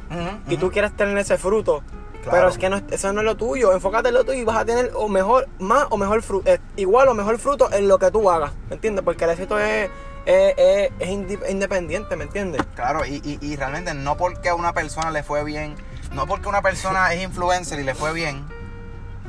Y 0.48 0.58
tú 0.58 0.72
quieres 0.72 0.96
tener 0.96 1.18
ese 1.18 1.38
fruto. 1.38 1.84
Claro. 2.24 2.32
Pero 2.32 2.50
es 2.50 2.58
que 2.58 2.70
no, 2.70 2.76
es- 2.78 2.84
eso 2.92 3.14
no 3.14 3.22
es 3.22 3.26
lo 3.26 3.36
tuyo. 3.38 3.72
Enfócate 3.72 4.10
en 4.10 4.14
lo 4.16 4.26
tuyo 4.26 4.40
y 4.40 4.44
vas 4.44 4.58
a 4.58 4.66
tener 4.66 4.92
o 4.94 5.08
mejor, 5.08 5.48
más 5.58 5.86
o 5.90 5.96
mejor 5.98 6.22
fruto, 6.22 6.50
igual 6.76 7.08
o 7.08 7.14
mejor 7.14 7.38
fruto 7.40 7.72
en 7.72 7.88
lo 7.88 7.98
que 7.98 8.12
tú 8.12 8.30
hagas. 8.30 8.52
¿Me 8.70 8.76
entiendes? 8.76 9.04
Porque 9.06 9.24
el 9.24 9.30
éxito 9.32 9.58
es, 9.58 9.90
es, 10.26 10.54
es- 10.58 10.92
es 11.00 11.10
independiente, 11.50 12.16
¿me 12.16 12.24
entiendes? 12.26 12.62
Claro, 12.76 13.06
y, 13.06 13.22
y, 13.24 13.40
y 13.42 13.56
realmente 13.56 13.94
no 13.94 14.18
porque 14.18 14.50
a 14.50 14.56
una 14.56 14.74
persona 14.74 15.12
le 15.12 15.24
fue 15.24 15.44
bien, 15.44 15.76
no 16.14 16.28
porque 16.28 16.48
una 16.50 16.62
persona 16.62 17.14
es 17.14 17.22
influencer 17.24 17.80
y 17.80 17.84
le 17.84 17.96
fue 17.96 18.14
bien, 18.14 18.46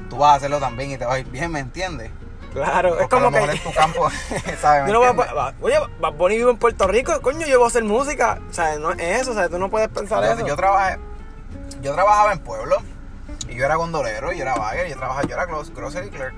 tú 0.09 0.19
vas 0.19 0.33
a 0.33 0.35
hacerlo 0.37 0.59
también 0.59 0.91
y 0.91 0.97
te 0.99 1.05
va 1.05 1.15
a 1.15 1.19
ir 1.19 1.27
bien, 1.27 1.51
¿me 1.53 1.61
entiendes? 1.61 2.11
Claro, 2.53 2.89
Porque 2.91 3.05
es 3.05 3.11
como 3.11 3.21
a 3.21 3.25
lo 3.27 3.31
mejor 3.31 3.51
que. 3.53 3.59
tu 3.61 3.73
campo, 3.73 4.11
¿sabes? 4.61 4.83
¿Me 4.83 4.89
Yo 4.89 4.95
no 4.95 5.15
voy 5.15 5.25
a, 5.39 5.55
oye, 5.61 5.79
Bad 6.01 6.13
Bunny 6.15 6.37
vive 6.37 6.51
en 6.51 6.57
Puerto 6.57 6.89
Rico, 6.89 7.21
coño, 7.23 7.47
yo 7.47 7.59
voy 7.59 7.67
a 7.67 7.69
hacer 7.69 7.85
música. 7.85 8.41
O 8.51 8.53
sea, 8.53 8.77
no 8.79 8.91
es 8.91 9.21
eso, 9.23 9.31
o 9.31 9.35
sea, 9.35 9.49
tú 9.49 9.57
no 9.61 9.71
puedes 9.71 9.89
pensar 9.89 10.25
Yo, 10.25 10.33
eso. 10.33 10.45
yo 10.47 10.57
trabajé, 10.57 10.99
yo 11.81 11.95
trabajaba 11.95 12.33
en 12.33 12.41
pueblo 12.41 12.79
y 13.49 13.55
yo 13.55 13.65
era 13.67 13.77
gondolero, 13.77 14.33
yo 14.33 14.43
era 14.43 14.55
bagger, 14.57 14.89
yo 14.89 14.97
trabajaba, 14.97 15.27
yo 15.29 15.35
era 15.37 15.47
grocery 15.47 16.11
clerk. 16.11 16.35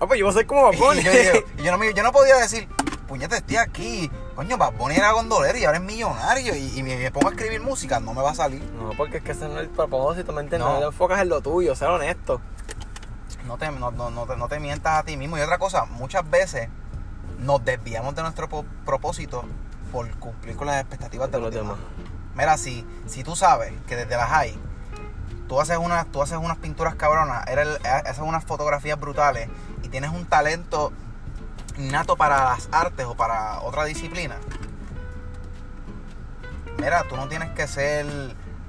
Ah, 0.00 0.06
pues 0.06 0.20
yo 0.20 0.26
voy 0.26 0.34
a 0.34 0.36
ser 0.36 0.46
como 0.46 0.60
Y, 0.72 0.76
Bad 0.76 0.84
Bunny. 0.86 1.02
yo, 1.02 1.12
y 1.58 1.62
yo 1.62 1.72
no, 1.72 1.78
me- 1.78 1.94
yo 1.94 2.02
no 2.02 2.12
podía 2.12 2.36
decir, 2.36 2.68
puñete, 3.08 3.36
estoy 3.38 3.56
aquí. 3.56 4.10
Coño, 4.36 4.56
Bad 4.56 4.74
Bunny 4.74 4.94
era 4.96 5.10
gondolero 5.12 5.58
y 5.58 5.64
ahora 5.64 5.78
es 5.78 5.84
millonario 5.84 6.54
y, 6.54 6.78
y 6.78 6.82
me, 6.82 6.96
me 6.96 7.10
pongo 7.10 7.28
a 7.28 7.30
escribir 7.32 7.60
música, 7.60 7.98
no 7.98 8.14
me 8.14 8.22
va 8.22 8.30
a 8.30 8.34
salir. 8.34 8.62
No, 8.80 8.90
porque 8.96 9.16
es 9.16 9.22
que 9.24 9.32
ese 9.32 9.46
no 9.48 9.54
es 9.56 9.62
el 9.62 9.68
propósito, 9.70 10.32
¿me 10.32 10.42
entiendes? 10.42 10.68
No. 10.68 10.74
No 10.74 10.78
te 10.80 10.86
enfocas 10.86 11.20
en 11.20 11.28
lo 11.28 11.40
tuyo, 11.40 11.74
ser 11.74 11.88
honesto. 11.88 12.40
No 13.46 13.56
te, 13.58 13.70
no, 13.70 13.90
no- 13.90 14.10
no 14.10 14.26
te, 14.26 14.36
no 14.36 14.46
te 14.48 14.60
mientas 14.60 14.98
a 15.00 15.02
ti 15.02 15.16
mismo. 15.16 15.38
Y 15.38 15.40
otra 15.40 15.58
cosa, 15.58 15.86
muchas 15.86 16.28
veces 16.30 16.68
nos 17.38 17.64
desviamos 17.64 18.14
de 18.14 18.22
nuestro 18.22 18.48
propósito 18.84 19.44
por 19.90 20.08
cumplir 20.18 20.54
con 20.56 20.66
las 20.66 20.80
expectativas 20.80 21.30
de 21.30 21.40
los 21.40 21.52
demás. 21.54 21.76
Mira, 22.34 22.56
si, 22.58 22.86
si 23.06 23.24
tú 23.24 23.34
sabes 23.34 23.72
que 23.86 23.96
desde 23.96 24.16
la 24.16 24.26
high 24.26 24.56
tú 25.48 25.60
haces 25.60 25.78
unas, 25.78 26.06
tú 26.12 26.22
haces 26.22 26.36
unas 26.36 26.58
pinturas 26.58 26.94
cabronas, 26.94 27.46
eres- 27.48 27.82
haces 27.84 28.18
unas 28.22 28.44
fotografías 28.44 29.00
brutales 29.00 29.48
y 29.82 29.88
tienes 29.88 30.10
un 30.10 30.26
talento 30.26 30.92
innato 31.78 32.16
para 32.16 32.44
las 32.44 32.68
artes 32.72 33.06
o 33.06 33.14
para 33.14 33.60
otra 33.60 33.84
disciplina. 33.84 34.36
Mira, 36.78 37.04
tú 37.08 37.16
no 37.16 37.28
tienes 37.28 37.50
que 37.50 37.66
ser 37.66 38.06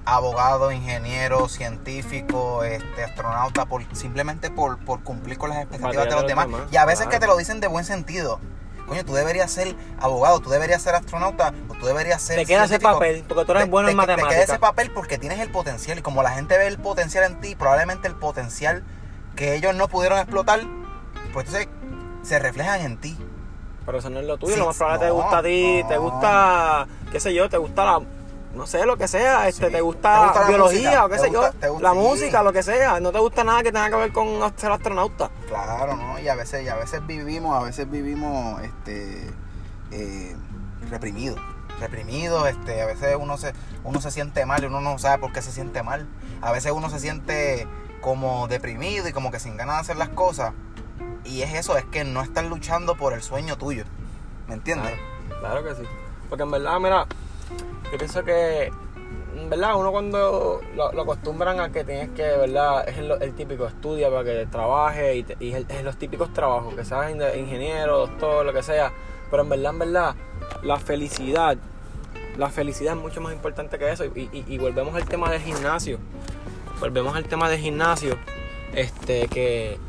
abogado, 0.05 0.71
ingeniero, 0.71 1.47
científico, 1.49 2.63
este, 2.63 3.03
astronauta, 3.03 3.65
por, 3.65 3.83
simplemente 3.95 4.49
por, 4.49 4.79
por 4.79 5.03
cumplir 5.03 5.37
con 5.37 5.49
las 5.51 5.59
expectativas 5.59 6.05
de 6.05 6.15
los 6.15 6.25
demás. 6.27 6.47
Y 6.71 6.77
a 6.77 6.85
veces 6.85 7.07
que 7.07 7.19
te 7.19 7.27
lo 7.27 7.37
dicen 7.37 7.59
de 7.59 7.67
buen 7.67 7.85
sentido. 7.85 8.39
Coño, 8.87 9.05
tú 9.05 9.13
deberías 9.13 9.51
ser 9.51 9.75
abogado, 10.01 10.39
tú 10.39 10.49
deberías 10.49 10.81
ser 10.81 10.95
astronauta, 10.95 11.53
o 11.67 11.75
tú 11.75 11.85
deberías 11.85 12.19
ser 12.23 12.37
Te 12.39 12.45
queda 12.47 12.63
ese 12.63 12.79
papel, 12.79 13.23
porque 13.27 13.45
tú 13.45 13.51
eres 13.51 13.65
Te- 13.65 13.69
bueno 13.69 13.85
te- 13.87 13.91
en 13.91 13.97
te 13.99 14.03
queda 14.05 14.15
matemáticas. 14.15 14.49
ese 14.49 14.57
papel 14.59 14.91
porque 14.91 15.19
tienes 15.19 15.37
el 15.39 15.51
potencial. 15.51 15.99
Y 15.99 16.01
como 16.01 16.23
la 16.23 16.31
gente 16.31 16.57
ve 16.57 16.65
el 16.65 16.79
potencial 16.79 17.23
en 17.25 17.39
ti, 17.39 17.53
probablemente 17.55 18.07
el 18.07 18.15
potencial 18.15 18.83
que 19.35 19.53
ellos 19.53 19.75
no 19.75 19.87
pudieron 19.89 20.17
explotar, 20.17 20.61
pues 21.33 21.45
entonces 21.45 21.67
se 22.29 22.39
reflejan 22.39 22.81
en 22.81 22.97
ti. 22.97 23.17
Pero 23.85 23.97
eso 23.97 24.09
no 24.09 24.19
es 24.19 24.25
lo 24.27 24.37
tuyo, 24.37 24.53
Sí, 24.53 24.59
lo 24.59 24.67
más 24.67 24.77
probable 24.77 24.99
te 24.99 25.07
no, 25.07 25.13
gusta 25.15 25.37
a 25.39 25.43
ti, 25.43 25.83
te 25.87 25.97
gusta, 25.97 26.87
qué 27.11 27.19
sé 27.19 27.33
yo, 27.33 27.49
te 27.49 27.57
gusta 27.57 27.85
la, 27.85 28.01
no 28.53 28.67
sé, 28.67 28.85
lo 28.85 28.97
que 28.97 29.07
sea, 29.07 29.47
este, 29.47 29.65
Sí. 29.67 29.71
te 29.71 29.81
gusta, 29.81 30.13
¿Te 30.19 30.25
gusta 30.25 30.41
la 30.41 30.47
biología 30.47 30.79
música? 30.89 31.05
o 31.05 31.09
qué 31.09 31.15
¿Te 31.15 31.21
sé 31.21 31.27
gusta- 31.29 31.51
yo, 31.53 31.59
te 31.59 31.69
gusta- 31.69 31.83
la 31.87 31.93
sí. 31.93 31.97
música, 31.99 32.43
lo 32.43 32.53
que 32.53 32.63
sea, 32.63 32.99
no 32.99 33.11
te 33.11 33.19
gusta 33.19 33.43
nada 33.43 33.63
que 33.63 33.71
tenga 33.71 33.89
que 33.89 33.95
ver 33.95 34.11
con 34.13 34.27
ser 34.57 34.71
astronauta. 34.71 35.31
Claro, 35.47 35.95
¿no? 35.95 36.19
Y 36.19 36.27
a 36.27 36.35
veces, 36.35 36.63
y 36.63 36.67
a 36.69 36.75
veces 36.75 37.05
vivimos, 37.07 37.59
a 37.59 37.63
veces 37.63 37.89
vivimos 37.89 38.61
este 38.61 39.33
eh, 39.91 40.35
reprimidos. 40.91 41.39
Reprimidos, 41.79 42.47
este, 42.47 42.81
a 42.81 42.85
veces 42.85 43.17
uno 43.19 43.37
se, 43.37 43.53
uno 43.83 44.01
se 44.01 44.11
siente 44.11 44.45
mal 44.45 44.61
y 44.61 44.67
uno 44.67 44.81
no 44.81 44.99
sabe 44.99 45.17
por 45.19 45.31
qué 45.33 45.41
se 45.41 45.51
siente 45.51 45.81
mal. 45.81 46.07
A 46.41 46.51
veces 46.51 46.73
uno 46.73 46.89
se 46.91 46.99
siente 46.99 47.67
como 48.01 48.47
deprimido 48.47 49.07
y 49.07 49.13
como 49.13 49.31
que 49.31 49.39
sin 49.39 49.57
ganas 49.57 49.75
de 49.77 49.81
hacer 49.81 49.95
las 49.97 50.09
cosas. 50.09 50.53
Y 51.25 51.41
es 51.41 51.53
eso, 51.53 51.77
es 51.77 51.85
que 51.85 52.03
no 52.03 52.21
estás 52.21 52.45
luchando 52.45 52.95
por 52.95 53.13
el 53.13 53.21
sueño 53.21 53.57
tuyo. 53.57 53.83
¿Me 54.47 54.55
entiendes? 54.55 54.93
Claro, 55.39 55.63
que 55.63 55.75
sí. 55.75 55.83
Porque 56.27 56.43
en 56.43 56.51
verdad, 56.51 56.79
mira, 56.79 57.05
yo 57.91 57.97
pienso 57.97 58.23
que, 58.23 58.71
verdad, 59.47 59.75
uno 59.75 59.91
cuando 59.91 60.61
lo, 60.75 61.01
acostumbran 61.01 61.59
a 61.59 61.71
que 61.71 61.83
tienes 61.83 62.09
que, 62.09 62.23
¿verdad? 62.23 62.87
Es 62.87 62.97
el, 62.97 63.33
típico 63.33 63.67
estudia 63.67 64.09
para 64.09 64.23
que 64.23 64.47
trabaje 64.47 65.17
y, 65.17 65.25
y 65.39 65.53
es, 65.53 65.83
los 65.83 65.97
típicos 65.97 66.33
trabajos, 66.33 66.73
que 66.73 66.85
seas 66.85 67.11
ingeniero, 67.11 67.99
doctor, 67.99 68.45
lo 68.45 68.53
que 68.53 68.63
sea. 68.63 68.91
Pero 69.29 69.43
en 69.43 69.49
verdad, 69.49 69.71
en 69.73 69.79
verdad, 69.79 70.15
la 70.63 70.77
felicidad, 70.79 71.57
la 72.37 72.49
felicidad 72.49 72.95
es 72.95 73.01
mucho 73.01 73.21
más 73.21 73.33
importante 73.33 73.77
que 73.77 73.91
eso. 73.91 74.05
Y- 74.05 74.29
y 74.47 74.57
volvemos 74.57 74.95
al 74.95 75.05
tema 75.05 75.29
del 75.29 75.41
gimnasio. 75.41 75.99
Volvemos 76.79 77.15
al 77.15 77.25
tema 77.25 77.49
del 77.49 77.59
gimnasio. 77.59 78.17
Este, 78.73 79.27
que 79.27 79.79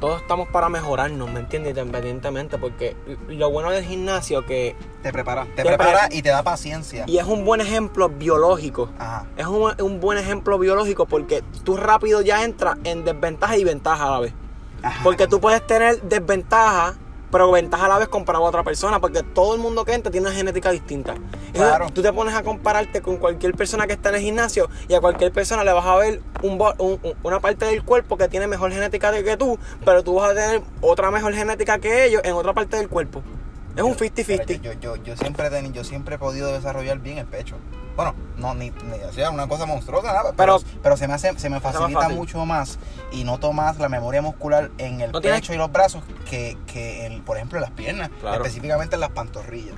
todos 0.00 0.20
estamos 0.22 0.48
para 0.48 0.68
mejorarnos, 0.68 1.30
¿me 1.30 1.40
entiendes? 1.40 1.76
Independientemente, 1.76 2.58
porque 2.58 2.96
lo 3.28 3.50
bueno 3.50 3.70
del 3.70 3.84
gimnasio 3.84 4.44
que 4.44 4.76
Te 5.02 5.12
prepara. 5.12 5.44
Te, 5.44 5.62
Te 5.62 5.64
prepara 5.64 6.08
pre- 6.08 6.16
y 6.18 6.22
te 6.22 6.28
da 6.30 6.42
paciencia. 6.42 7.04
y 7.06 7.18
es 7.18 7.24
un 7.24 7.44
buen 7.44 7.60
ejemplo 7.60 8.08
biológico. 8.08 8.90
Ajá. 8.98 9.26
Es 9.36 9.46
un, 9.46 9.72
un 9.80 10.00
buen 10.00 10.18
ejemplo 10.18 10.58
biológico 10.58 11.06
porque 11.06 11.42
tú 11.64 11.76
rápido 11.76 12.20
ya 12.22 12.44
entras 12.44 12.76
en 12.84 13.04
desventaja 13.04 13.56
y 13.56 13.64
ventaja 13.64 14.06
a 14.06 14.10
la 14.10 14.20
vez. 14.20 14.32
Ajá. 14.82 15.00
Porque 15.02 15.26
tú 15.26 15.40
puedes 15.40 15.66
tener 15.66 16.02
desventaja, 16.02 16.94
pero 17.34 17.50
ventaja 17.50 17.86
a 17.86 17.88
la 17.88 17.98
vez 17.98 18.06
comparado 18.06 18.44
a 18.44 18.48
otra 18.48 18.62
persona, 18.62 19.00
porque 19.00 19.24
todo 19.24 19.56
el 19.56 19.60
mundo 19.60 19.84
que 19.84 19.92
entra 19.92 20.12
tiene 20.12 20.28
una 20.28 20.36
genética 20.36 20.70
distinta. 20.70 21.14
Entonces, 21.14 21.50
Claro. 21.52 21.86
Tú 21.92 22.00
te 22.00 22.12
pones 22.12 22.32
a 22.32 22.44
compararte 22.44 23.02
con 23.02 23.16
cualquier 23.16 23.54
persona 23.54 23.88
que 23.88 23.94
está 23.94 24.10
en 24.10 24.14
el 24.14 24.20
gimnasio 24.20 24.68
y 24.86 24.94
a 24.94 25.00
cualquier 25.00 25.32
persona 25.32 25.64
le 25.64 25.72
vas 25.72 25.84
a 25.84 25.96
ver 25.96 26.20
un, 26.42 26.52
un- 26.78 27.00
un- 27.02 27.14
una 27.24 27.40
parte 27.40 27.64
del 27.64 27.82
cuerpo 27.82 28.16
que 28.16 28.28
tiene 28.28 28.46
mejor 28.46 28.70
genética 28.70 29.10
que 29.12 29.36
tú, 29.36 29.58
pero 29.84 30.04
tú 30.04 30.14
vas 30.14 30.30
a 30.30 30.34
tener 30.34 30.62
otra 30.80 31.10
mejor 31.10 31.34
genética 31.34 31.78
que 31.80 32.04
ellos 32.06 32.22
en 32.24 32.34
otra 32.34 32.52
parte 32.52 32.76
del 32.76 32.88
cuerpo. 32.88 33.20
Es 33.76 33.82
un 33.82 33.94
50-50. 33.96 34.60
Yo, 34.60 34.72
yo, 34.74 34.96
yo, 34.96 35.16
siempre 35.16 35.46
he 35.48 35.72
yo 35.72 35.84
siempre 35.84 36.14
he 36.14 36.18
podido 36.18 36.52
desarrollar 36.52 36.98
bien 37.00 37.18
el 37.18 37.26
pecho. 37.26 37.56
Bueno, 37.96 38.14
no, 38.38 38.54
ni, 38.54 38.70
ni 38.70 39.12
sea, 39.12 39.30
una 39.30 39.46
cosa 39.46 39.66
monstruosa, 39.66 40.08
nada, 40.12 40.32
pero, 40.36 40.58
Pero- 40.58 40.80
pero 40.82 40.96
se 40.96 41.06
me 41.06 41.14
hace, 41.14 41.38
se 41.38 41.48
me 41.48 41.60
facilita 41.60 42.08
mucho 42.08 42.44
más 42.44 42.78
y 43.12 43.22
noto 43.24 43.52
más 43.52 43.78
la 43.78 43.88
memoria 43.88 44.20
muscular 44.20 44.70
en 44.78 45.00
el 45.00 45.12
No 45.12 45.20
tienes- 45.20 45.40
pecho 45.40 45.54
y 45.54 45.56
los 45.58 45.70
brazos 45.70 46.02
que, 46.28 46.58
que 46.66 47.06
en, 47.06 47.22
por 47.22 47.36
ejemplo, 47.36 47.58
en 47.58 47.62
las 47.62 47.70
piernas, 47.70 48.10
Claro. 48.20 48.38
específicamente 48.42 48.96
en 48.96 49.00
las 49.00 49.10
pantorrillas. 49.10 49.76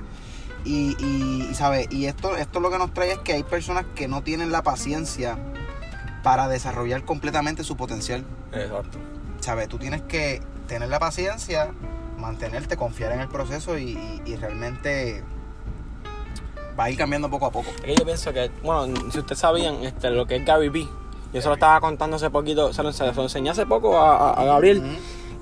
Y, 0.65 0.95
y, 0.99 1.47
y, 1.51 1.53
¿sabe? 1.55 1.87
y 1.91 2.05
esto, 2.07 2.35
esto 2.35 2.59
lo 2.59 2.71
que 2.71 2.77
nos 2.79 2.91
trae 2.93 3.11
es 3.13 3.19
que 3.19 3.33
hay 3.33 3.43
personas 3.43 3.85
que 3.95 4.07
no 4.07 4.21
tienen 4.23 4.51
la 4.51 4.63
paciencia 4.63 5.37
para 6.23 6.47
desarrollar 6.47 7.05
completamente 7.05 7.63
su 7.63 7.77
potencial. 7.77 8.25
Exacto. 8.51 8.97
¿sabes? 9.41 9.69
Tú 9.69 9.77
tienes 9.77 10.01
que 10.01 10.41
tener 10.67 10.89
la 10.89 10.99
paciencia, 10.99 11.69
mantenerte, 12.17 12.75
confiar 12.77 13.11
en 13.13 13.21
el 13.21 13.27
proceso 13.27 13.77
y, 13.77 13.91
y- 13.91 14.21
y 14.25 14.35
realmente 14.35 15.23
va 16.79 16.85
a 16.85 16.89
ir 16.89 16.97
cambiando 16.97 17.29
poco 17.29 17.45
a 17.47 17.51
poco. 17.51 17.69
Es 17.69 17.81
que 17.81 17.95
yo 17.95 18.05
pienso 18.05 18.33
que, 18.33 18.51
bueno, 18.63 18.93
si 19.11 19.19
ustedes 19.19 19.39
sabían 19.39 19.83
este, 19.83 20.09
lo 20.11 20.25
que 20.25 20.35
es 20.37 20.45
Gary 20.45 20.69
Vee, 20.69 20.87
yo 21.33 21.41
se 21.41 21.47
lo 21.47 21.55
estaba 21.55 21.79
contando 21.79 22.15
hace 22.15 22.29
poquito, 22.29 22.73
se 22.73 22.83
lo, 22.83 22.91
se 22.93 23.05
lo 23.05 23.21
enseñé 23.23 23.49
hace 23.49 23.65
poco 23.65 23.97
a, 23.97 24.31
a- 24.31 24.45
Gabriel, 24.45 24.79
Ujú. 24.79 24.87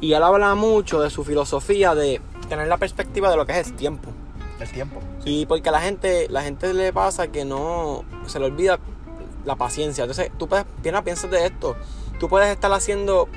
y 0.01 0.13
él 0.13 0.23
habla 0.23 0.55
mucho 0.55 1.01
de 1.01 1.09
su 1.09 1.23
filosofía 1.23 1.93
de 1.95 2.21
tener 2.49 2.67
la 2.67 2.77
perspectiva 2.77 3.29
de 3.29 3.37
lo 3.37 3.45
que 3.45 3.59
es 3.59 3.67
el 3.67 3.73
tiempo. 3.73 4.09
El 4.59 4.69
tiempo. 4.69 5.01
Y 5.25 5.45
porque 5.45 5.67
a 5.69 5.71
la 5.73 5.81
gente, 5.81 6.27
la 6.29 6.41
gente 6.41 6.73
le 6.73 6.93
pasa 6.93 7.27
que 7.27 7.43
no 7.43 8.03
se 8.25 8.39
le 8.39 8.45
olvida 8.45 8.79
la 9.43 9.55
paciencia. 9.55 10.03
Entonces, 10.05 10.31
tú 10.37 10.47
puedes, 10.47 10.65
piensa, 10.81 11.03
piensa 11.03 11.27
de 11.27 11.45
esto. 11.45 11.75
Tú 12.19 12.29
puedes 12.29 12.49
estar 12.49 12.71
haciendo, 12.71 13.27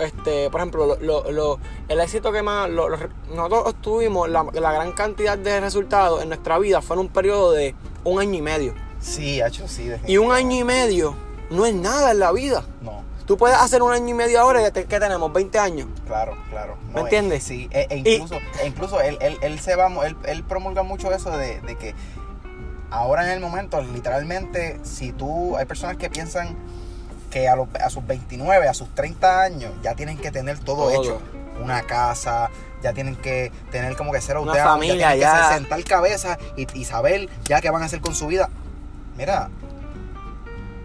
este, 0.00 0.50
por 0.50 0.60
ejemplo, 0.60 0.86
lo- 0.86 0.96
lo- 1.00 1.30
lo- 1.30 1.58
el 1.88 2.00
éxito 2.00 2.32
que 2.32 2.42
más 2.42 2.68
nosotros 2.70 3.74
tuvimos, 3.80 4.28
la, 4.28 4.44
la 4.52 4.72
gran 4.72 4.92
cantidad 4.92 5.38
de 5.38 5.60
resultados 5.60 6.22
en 6.22 6.28
nuestra 6.28 6.58
vida 6.58 6.80
fue 6.82 6.96
en 6.96 7.00
un 7.00 7.08
periodo 7.08 7.52
de 7.52 7.74
un 8.04 8.20
año 8.20 8.34
y 8.38 8.42
medio. 8.42 8.74
Sí, 9.00 9.40
hecho 9.40 9.66
sí. 9.68 9.90
Y 10.06 10.16
un 10.18 10.32
año 10.32 10.56
y 10.56 10.64
medio 10.64 11.14
no 11.50 11.64
es 11.66 11.74
nada 11.74 12.10
en 12.12 12.18
la 12.18 12.32
vida. 12.32 12.64
No, 12.82 13.08
Tú 13.26 13.36
puedes 13.36 13.56
hacer 13.56 13.80
un 13.82 13.92
año 13.92 14.08
y 14.08 14.14
medio 14.14 14.40
ahora 14.40 14.66
y 14.66 14.70
te- 14.72 14.86
que 14.86 14.98
tenemos 14.98 15.32
20 15.32 15.56
años. 15.58 15.86
claro, 16.06 16.36
claro. 16.50 16.76
No, 16.88 16.94
¿Me 16.94 17.00
entiendes? 17.02 17.44
Sí, 17.44 17.68
e, 17.70 17.86
e 17.88 17.96
incluso, 17.98 18.34
e 18.60 18.66
incluso 18.66 19.00
él, 19.00 19.18
él, 19.20 19.38
él 19.40 19.60
se 19.60 19.76
va, 19.76 19.86
él, 20.04 20.16
él 20.24 20.42
promulga 20.42 20.82
mucho 20.82 21.12
eso 21.12 21.30
de, 21.30 21.60
de 21.60 21.76
que 21.76 21.94
ahora 22.90 23.24
en 23.24 23.30
el 23.30 23.40
momento, 23.40 23.80
literalmente, 23.82 24.80
si 24.82 25.12
tú, 25.12 25.56
hay 25.56 25.64
personas 25.64 25.96
que 25.96 26.10
piensan 26.10 26.56
que 27.30 27.48
a, 27.48 27.56
los, 27.56 27.68
a 27.82 27.88
sus 27.88 28.06
29, 28.06 28.68
a 28.68 28.74
sus 28.74 28.94
30 28.94 29.42
años, 29.42 29.72
ya 29.82 29.94
tienen 29.94 30.18
que 30.18 30.30
tener 30.30 30.58
todo, 30.58 30.90
Todo. 30.90 31.02
hecho. 31.02 31.22
Una 31.62 31.82
casa, 31.82 32.50
ya 32.82 32.92
tienen 32.92 33.16
que 33.16 33.52
tener 33.70 33.96
como 33.96 34.12
que 34.12 34.20
ser 34.20 34.36
familia, 34.36 35.14
ya 35.14 35.14
tienen 35.14 35.20
ya. 35.20 35.48
que 35.48 35.54
sentar 35.54 35.84
cabeza 35.84 36.38
y, 36.56 36.66
y 36.78 36.84
saber 36.84 37.28
ya 37.44 37.60
qué 37.60 37.70
van 37.70 37.82
a 37.82 37.86
hacer 37.86 38.00
con 38.00 38.14
su 38.14 38.26
vida. 38.26 38.48
Mira, 39.16 39.50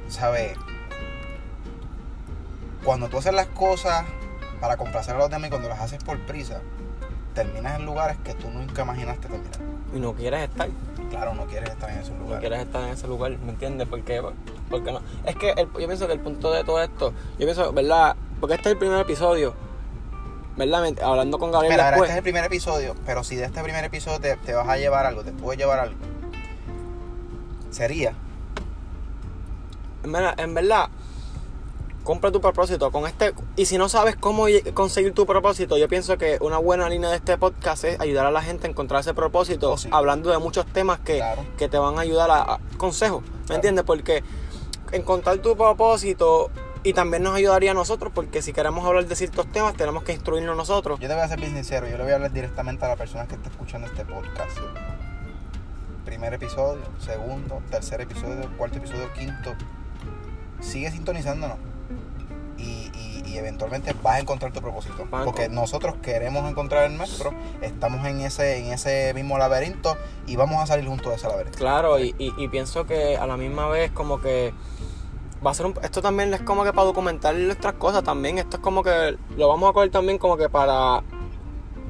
¿sabes? 0.10 0.58
Cuando 2.84 3.08
tú 3.08 3.18
haces 3.18 3.34
las 3.34 3.48
cosas 3.48 4.06
para 4.60 4.78
complacer 4.78 5.16
a 5.16 5.20
los 5.20 5.30
demás 5.30 5.48
y 5.48 5.50
cuando 5.50 5.70
las 5.70 5.80
haces 5.80 6.04
por 6.04 6.20
prisa, 6.26 6.60
terminas 7.34 7.80
en 7.80 7.86
lugares 7.86 8.18
que 8.24 8.34
tú 8.34 8.50
nunca 8.50 8.84
imaginaste 8.84 9.28
terminar. 9.28 9.60
Y 9.94 10.00
no 10.00 10.14
quieres 10.14 10.50
estar. 10.50 10.70
Claro, 11.16 11.34
no 11.34 11.46
quieres 11.46 11.70
estar 11.70 11.90
en 11.90 11.98
esos 12.00 12.12
No 12.16 12.20
lugares. 12.24 12.40
quieres 12.42 12.60
estar 12.66 12.82
en 12.84 12.90
ese 12.90 13.08
lugar, 13.08 13.32
¿me 13.40 13.52
entiendes? 13.52 13.88
Porque, 13.88 14.22
porque 14.70 14.92
no. 14.92 15.00
Es 15.24 15.36
que 15.38 15.52
el- 15.52 15.68
yo 15.72 15.88
pienso 15.88 16.08
que 16.08 16.14
el 16.14 16.20
punto 16.20 16.52
de 16.52 16.64
todo 16.66 16.82
esto, 16.82 17.14
yo 17.40 17.46
pienso, 17.46 17.72
¿verdad? 17.72 18.16
Porque 18.42 18.56
este 18.56 18.70
es 18.70 18.74
el 18.74 18.78
primer 18.80 19.00
episodio, 19.00 19.54
¿verdad? 20.58 20.86
Hablando 21.02 21.40
con 21.40 21.52
Gabriel 21.52 21.74
Mira, 21.74 21.86
después. 21.92 22.10
este 22.10 22.14
es 22.14 22.18
el 22.18 22.24
primer 22.24 22.44
episodio, 22.44 22.96
pero 23.06 23.24
si 23.24 23.38
de 23.38 23.46
este 23.46 23.64
primer 23.64 23.86
episodio 23.86 24.20
te, 24.20 24.36
te 24.36 24.54
vas 24.54 24.68
a 24.68 24.76
llevar 24.78 25.06
algo, 25.06 25.24
te 25.24 25.32
puedes 25.32 25.58
llevar 25.58 25.80
algo, 25.80 25.96
sería 27.72 28.14
En 30.04 30.12
verdad, 30.12 30.38
en 30.40 30.54
verdad, 30.54 30.90
compra 32.06 32.32
tu 32.32 32.40
propósito 32.40 32.90
con 32.92 33.06
este. 33.08 33.34
Y 33.58 33.66
si 33.66 33.78
no 33.78 33.90
sabes 33.90 34.16
cómo 34.16 34.46
conseguir 34.74 35.14
tu 35.14 35.26
propósito, 35.26 35.76
yo 35.78 35.90
pienso 35.90 36.18
que 36.18 36.38
una 36.40 36.58
buena 36.60 36.88
línea 36.88 37.10
de 37.10 37.18
este 37.18 37.38
podcast 37.38 37.84
es 37.84 38.00
ayudar 38.00 38.26
a 38.28 38.32
la 38.32 38.42
gente 38.42 38.68
a 38.68 38.70
encontrar 38.70 39.02
ese 39.02 39.14
propósito, 39.14 39.72
Oh, 39.74 39.78
sí. 39.78 39.90
hablando 39.92 40.30
de 40.30 40.38
muchos 40.38 40.66
temas 40.68 41.00
que, 41.00 41.18
Claro. 41.18 41.44
que 41.58 41.68
te 41.68 41.78
van 41.78 41.98
a 41.98 42.02
ayudar 42.02 42.32
a, 42.32 42.42
a- 42.54 42.60
consejos, 42.78 43.22
¿me 43.24 43.30
Claro. 43.48 43.56
entiendes? 43.56 43.84
Porque 43.84 44.24
encontrar 44.94 45.40
tu 45.40 45.58
propósito 45.58 46.50
y 46.84 46.94
también 46.94 47.24
nos 47.24 47.34
ayudaría 47.36 47.72
a 47.72 47.74
nosotros 47.74 48.12
porque 48.14 48.44
si 48.44 48.54
queremos 48.54 48.86
hablar 48.86 49.08
de 49.08 49.16
ciertos 49.16 49.48
temas 49.52 49.74
tenemos 49.74 50.04
que 50.04 50.14
instruirnos 50.14 50.56
nosotros. 50.56 51.00
Yo 51.00 51.08
te 51.08 51.16
voy 51.16 51.24
a 51.24 51.28
ser 51.28 51.40
bien 51.40 51.54
sincero, 51.54 51.88
yo 51.90 51.98
le 51.98 52.04
voy 52.04 52.12
a 52.12 52.16
hablar 52.16 52.32
directamente 52.32 52.86
a 52.86 52.90
la 52.90 52.96
persona 52.96 53.28
que 53.28 53.34
está 53.36 53.50
escuchando 53.50 53.88
este 53.88 54.06
podcast. 54.06 54.58
Primer 56.06 56.36
episodio, 56.36 56.84
segundo, 57.00 57.64
tercer 57.72 58.00
episodio, 58.02 58.48
cuarto 58.58 58.78
episodio, 58.78 59.12
quinto. 59.14 59.54
Sigue 60.62 60.92
sintonizándonos. 60.92 61.58
Y, 63.36 63.38
eventualmente 63.38 63.94
vas 64.02 64.16
a 64.16 64.20
encontrar 64.20 64.52
tu 64.54 64.62
propósito. 64.62 65.06
Porque 65.26 65.50
nosotros 65.50 65.96
queremos 66.02 66.50
encontrar 66.50 66.86
el 66.86 66.98
nuestro, 66.98 67.32
estamos 67.62 68.06
en 68.08 68.22
ese, 68.22 68.58
en 68.60 68.72
ese 68.74 69.14
mismo 69.14 69.38
laberinto 69.38 69.98
y 70.28 70.36
vamos 70.36 70.62
a 70.64 70.68
salir 70.68 70.88
juntos 70.88 71.10
de 71.10 71.16
ese 71.16 71.28
laberinto. 71.28 71.58
Claro, 71.58 72.00
y, 72.00 72.16
y- 72.18 72.34
y 72.38 72.48
pienso 72.48 72.86
que 72.86 73.18
a 73.18 73.28
la 73.28 73.38
misma 73.38 73.68
vez 73.68 73.92
como 73.92 74.22
que 74.22 74.54
va 75.46 75.52
a 75.52 75.54
ser 75.54 75.66
un, 75.68 75.74
esto 75.84 76.02
también 76.02 76.34
es 76.34 76.42
como 76.42 76.64
que 76.64 76.72
para 76.74 76.86
documentar 76.86 77.36
nuestras 77.36 77.74
cosas 77.74 78.04
también, 78.04 78.38
esto 78.40 78.58
es 78.58 78.64
como 78.64 78.82
que 78.84 79.18
lo 79.38 79.48
vamos 79.48 79.70
a 79.70 79.74
coger 79.74 79.92
también 79.92 80.18
como 80.18 80.38
que 80.38 80.50
para 80.50 81.04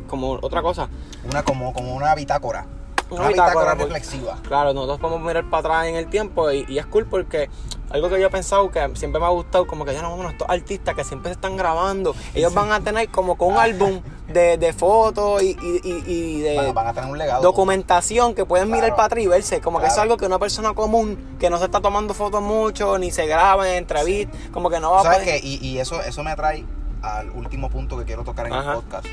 como 0.07 0.31
otra 0.41 0.61
cosa. 0.61 0.89
Una 1.29 1.43
como, 1.43 1.73
como 1.73 1.95
una 1.95 2.13
bitácora. 2.15 2.67
Reflexiva. 3.09 4.37
Claro, 4.47 4.73
nosotros 4.73 4.99
podemos 4.99 5.21
mirar 5.21 5.49
para 5.49 5.59
atrás 5.59 5.87
en 5.87 5.95
el 5.95 6.07
tiempo 6.07 6.51
y, 6.51 6.65
y 6.67 6.77
es 6.79 6.85
cool 6.87 7.05
porque 7.05 7.49
algo 7.91 8.09
que 8.09 8.19
yo 8.19 8.27
he 8.27 8.29
pensado 8.29 8.69
que 8.71 8.79
siempre 8.95 9.19
me 9.21 9.27
ha 9.27 9.29
gustado, 9.29 9.67
como 9.67 9.85
que 9.85 9.93
ya 9.93 10.01
no, 10.01 10.15
bueno, 10.15 10.31
estos 10.31 10.49
artistas 10.49 10.95
que 10.95 11.03
siempre 11.03 11.29
se 11.29 11.33
están 11.35 11.55
grabando, 11.55 12.15
ellos 12.33 12.53
van 12.53 12.71
a 12.71 12.79
tener 12.81 13.09
como 13.09 13.37
con 13.37 13.53
un 13.53 13.57
álbum 13.57 14.01
de, 14.27 14.57
de 14.57 14.73
fotos 14.73 15.43
y, 15.43 15.51
y- 15.51 15.81
y- 15.83 16.03
y 16.11 16.39
de 16.41 16.55
Van, 16.57 16.73
van 16.73 16.87
a 16.87 16.93
tener 16.93 17.09
un 17.11 17.17
legado. 17.17 17.43
documentación 17.43 18.33
que 18.33 18.43
pueden 18.45 18.71
mirar 18.71 18.91
para 18.91 19.03
atrás 19.05 19.23
y 19.23 19.27
verse, 19.27 19.61
como 19.61 19.79
que 19.79 19.85
es 19.87 19.97
algo 19.97 20.17
que 20.17 20.25
una 20.25 20.39
persona 20.39 20.73
común 20.73 21.37
que 21.39 21.49
no 21.49 21.59
se 21.59 21.65
está 21.65 21.79
tomando 21.79 22.13
fotos 22.15 22.41
mucho, 22.41 22.97
ni 22.97 23.11
se 23.11 23.27
graba 23.27 23.69
en 23.69 23.75
entrevistas, 23.75 24.35
como 24.51 24.69
que 24.69 24.79
no 24.79 24.91
va 24.91 25.01
a 25.01 25.03
¿Sabes 25.03 25.19
poder- 25.19 25.41
qué? 25.41 25.47
Y, 25.47 25.77
eso, 25.77 26.01
eso 26.01 26.23
me 26.23 26.31
atrae 26.31 26.65
al 27.03 27.29
último 27.31 27.69
punto 27.69 27.97
que 27.97 28.03
quiero 28.05 28.23
tocar 28.23 28.47
en 28.47 28.53
Ajá. 28.53 28.71
el 28.73 28.75
podcast, 28.79 29.05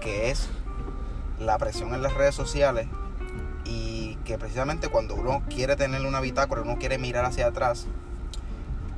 que 0.00 0.30
es 0.30 0.48
la 1.38 1.58
presión 1.58 1.94
en 1.94 2.02
las 2.02 2.14
redes 2.14 2.34
sociales 2.34 2.86
y 3.64 4.16
que 4.24 4.38
precisamente 4.38 4.88
cuando 4.88 5.14
uno 5.14 5.42
quiere 5.48 5.76
tener 5.76 6.04
una 6.04 6.20
bitácora, 6.20 6.62
uno 6.62 6.76
quiere 6.78 6.98
mirar 6.98 7.24
hacia 7.24 7.46
atrás, 7.46 7.86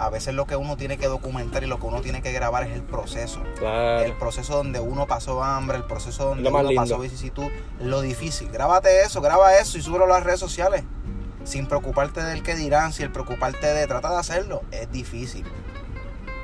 a 0.00 0.08
veces 0.08 0.34
lo 0.34 0.46
que 0.46 0.56
uno 0.56 0.76
tiene 0.76 0.96
que 0.96 1.06
documentar 1.06 1.62
y 1.62 1.66
lo 1.66 1.78
que 1.78 1.86
uno 1.86 2.00
tiene 2.00 2.22
que 2.22 2.32
grabar 2.32 2.66
es 2.66 2.74
el 2.74 2.82
proceso. 2.82 3.42
Claro. 3.58 4.00
El 4.00 4.14
proceso 4.14 4.56
donde 4.56 4.80
uno 4.80 5.06
pasó 5.06 5.44
hambre, 5.44 5.76
el 5.76 5.84
proceso 5.84 6.24
donde 6.24 6.48
uno 6.48 6.62
lindo. 6.62 6.80
pasó 6.80 6.98
vicisitud, 6.98 7.48
lo 7.80 8.00
difícil. 8.00 8.48
Grábate 8.50 9.02
eso, 9.02 9.20
graba 9.20 9.58
eso 9.58 9.76
y 9.76 9.82
súbelo 9.82 10.06
a 10.06 10.08
las 10.08 10.24
redes 10.24 10.40
sociales. 10.40 10.84
Sin 11.44 11.66
preocuparte 11.66 12.22
del 12.22 12.42
que 12.42 12.54
dirán, 12.54 12.92
sin 12.92 13.12
preocuparte 13.12 13.66
de 13.66 13.86
trata 13.86 14.10
de 14.10 14.16
hacerlo. 14.16 14.62
Es 14.70 14.90
difícil. 14.90 15.44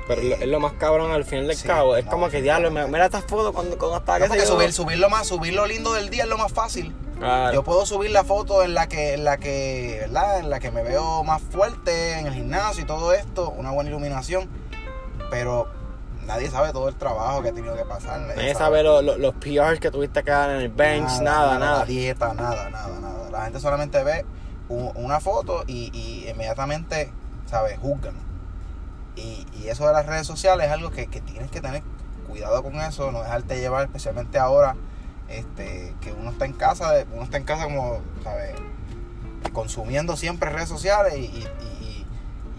Pero 0.07 0.21
es 0.21 0.29
lo- 0.29 0.37
es 0.37 0.47
lo 0.49 0.61
más 0.61 0.73
cabrón 0.75 1.11
al 1.11 1.25
final 1.25 1.49
del 1.49 1.57
Sí, 1.57 1.67
cabo. 1.67 1.97
Es 1.97 2.05
no, 2.05 2.11
como 2.13 2.29
que 2.29 2.41
diablo, 2.43 2.69
definitivamente. 2.69 2.93
mira 2.93 3.05
estas 3.07 3.25
fotos 3.25 3.53
cuando, 3.53 3.77
cuando 3.77 3.99
No, 3.99 4.35
que 4.35 4.47
subir, 4.47 4.73
subir 4.73 4.99
lo 4.99 5.09
más, 5.11 5.27
subir 5.27 5.53
lo 5.55 5.67
lindo 5.67 5.93
del 5.95 6.11
día 6.11 6.23
es 6.25 6.29
lo 6.29 6.39
más 6.39 6.53
fácil. 6.53 6.95
Claro. 7.19 7.53
Yo 7.55 7.65
puedo 7.65 7.87
subir 7.87 8.11
la 8.11 8.25
foto 8.25 8.63
en 8.63 8.75
la 8.75 8.89
que, 8.89 9.15
en 9.15 9.25
la 9.25 9.39
que, 9.39 9.99
¿verdad? 10.03 10.39
En 10.41 10.51
la 10.51 10.61
que 10.61 10.71
me 10.71 10.83
veo 10.83 11.25
más 11.25 11.41
fuerte 11.43 12.19
en 12.19 12.27
el 12.27 12.35
gimnasio 12.35 12.83
y 12.85 12.87
todo 12.87 13.13
esto, 13.15 13.51
una 13.51 13.71
buena 13.73 13.89
iluminación, 13.91 14.49
pero 15.31 15.67
nadie 16.27 16.51
sabe 16.51 16.73
todo 16.73 16.89
el 16.89 16.95
trabajo 16.97 17.43
que 17.43 17.49
he 17.49 17.53
tenido 17.53 17.75
que 17.75 17.85
pasar. 17.85 18.21
Nadie 18.21 18.55
sabe 18.55 18.83
lo- 18.83 19.01
lo- 19.03 19.17
los 19.17 19.35
PRs 19.35 19.81
que 19.81 19.91
tuviste 19.91 20.23
que 20.23 20.31
dar 20.31 20.51
en 20.51 20.57
el 20.57 20.69
bench, 20.69 21.21
nada, 21.21 21.55
La 21.55 21.59
nada. 21.59 21.85
dieta, 21.85 22.35
nada, 22.35 22.69
nada, 22.71 23.01
nada. 23.01 23.31
La 23.31 23.45
gente 23.45 23.61
solamente 23.61 24.03
ve 24.05 24.25
una 24.69 25.19
foto 25.21 25.65
y, 25.67 25.91
y 25.97 26.29
inmediatamente, 26.29 27.13
¿sabes? 27.47 27.79
Juzgan. 27.79 28.26
Y, 29.17 29.47
y 29.55 29.69
eso 29.69 29.87
de 29.87 29.93
las 29.93 30.07
redes 30.07 30.27
sociales 30.27 30.67
es 30.67 30.73
algo 30.73 30.91
que, 30.91 31.07
tienes 31.07 31.51
que 31.51 31.61
tener 31.61 31.83
cuidado 32.29 32.63
con 32.63 32.77
eso, 32.77 33.11
no 33.13 33.23
dejarte 33.23 33.59
llevar, 33.59 33.85
especialmente 33.85 34.39
ahora 34.39 34.77
este, 35.29 35.95
que 36.01 36.13
uno 36.13 36.31
está 36.31 36.45
en 36.45 36.53
casa, 36.53 36.93
uno 37.13 37.23
está 37.23 37.39
en 37.39 37.45
casa 37.45 37.65
como, 37.65 38.01
¿sabes? 38.23 38.55
Consumiendo 39.53 40.17
siempre 40.17 40.51
redes 40.51 40.69
sociales 40.69 41.15
y, 41.17 41.47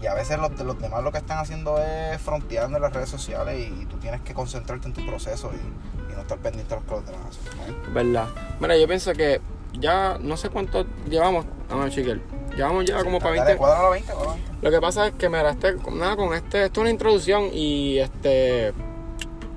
a 0.06 0.14
veces 0.14 0.38
los, 0.38 0.58
los 0.60 0.78
demás 0.78 1.02
lo 1.02 1.10
que 1.10 1.18
están 1.18 1.38
haciendo 1.38 1.76
es 1.82 2.20
fronteando 2.20 2.78
las 2.78 2.92
redes 2.92 3.08
sociales 3.08 3.68
y, 3.68 3.84
tú 3.86 3.96
tienes 3.98 4.20
que 4.22 4.32
concentrarte 4.32 4.86
en 4.86 4.94
tu 4.94 5.04
proceso 5.06 5.50
y, 5.52 6.14
no 6.14 6.22
estar 6.22 6.38
pendiente 6.38 6.74
de 6.74 6.80
los 6.90 7.06
demás. 7.06 7.38
¿no? 7.86 7.94
Verdad. 7.94 8.26
Mira, 8.58 8.76
yo 8.76 8.88
pienso 8.88 9.12
que 9.12 9.40
ya 9.74 10.18
no 10.20 10.36
sé 10.36 10.50
cuánto 10.50 10.84
llevamos. 11.08 11.46
Vamos, 11.68 11.90
chiquel. 11.90 12.20
Llevamos 12.58 12.84
ya 12.84 13.04
como 13.04 13.18
para 13.20 13.36
Dale, 13.36 13.44
20. 13.50 13.56
cuádralo 13.58 13.86
a 13.86 13.90
20, 13.90 14.12
cuádralo 14.12 14.30
a 14.32 14.34
20. 14.34 14.52
Lo 14.62 14.70
que 14.72 14.80
pasa 14.80 15.06
es 15.06 15.14
que, 15.14 15.28
mira, 15.28 15.50
este, 15.50 15.74
nada, 15.92 16.16
con 16.16 16.34
este, 16.34 16.64
esto 16.64 16.80
es 16.80 16.82
una 16.82 16.90
introducción 16.90 17.50
y 17.52 17.98
este, 17.98 18.72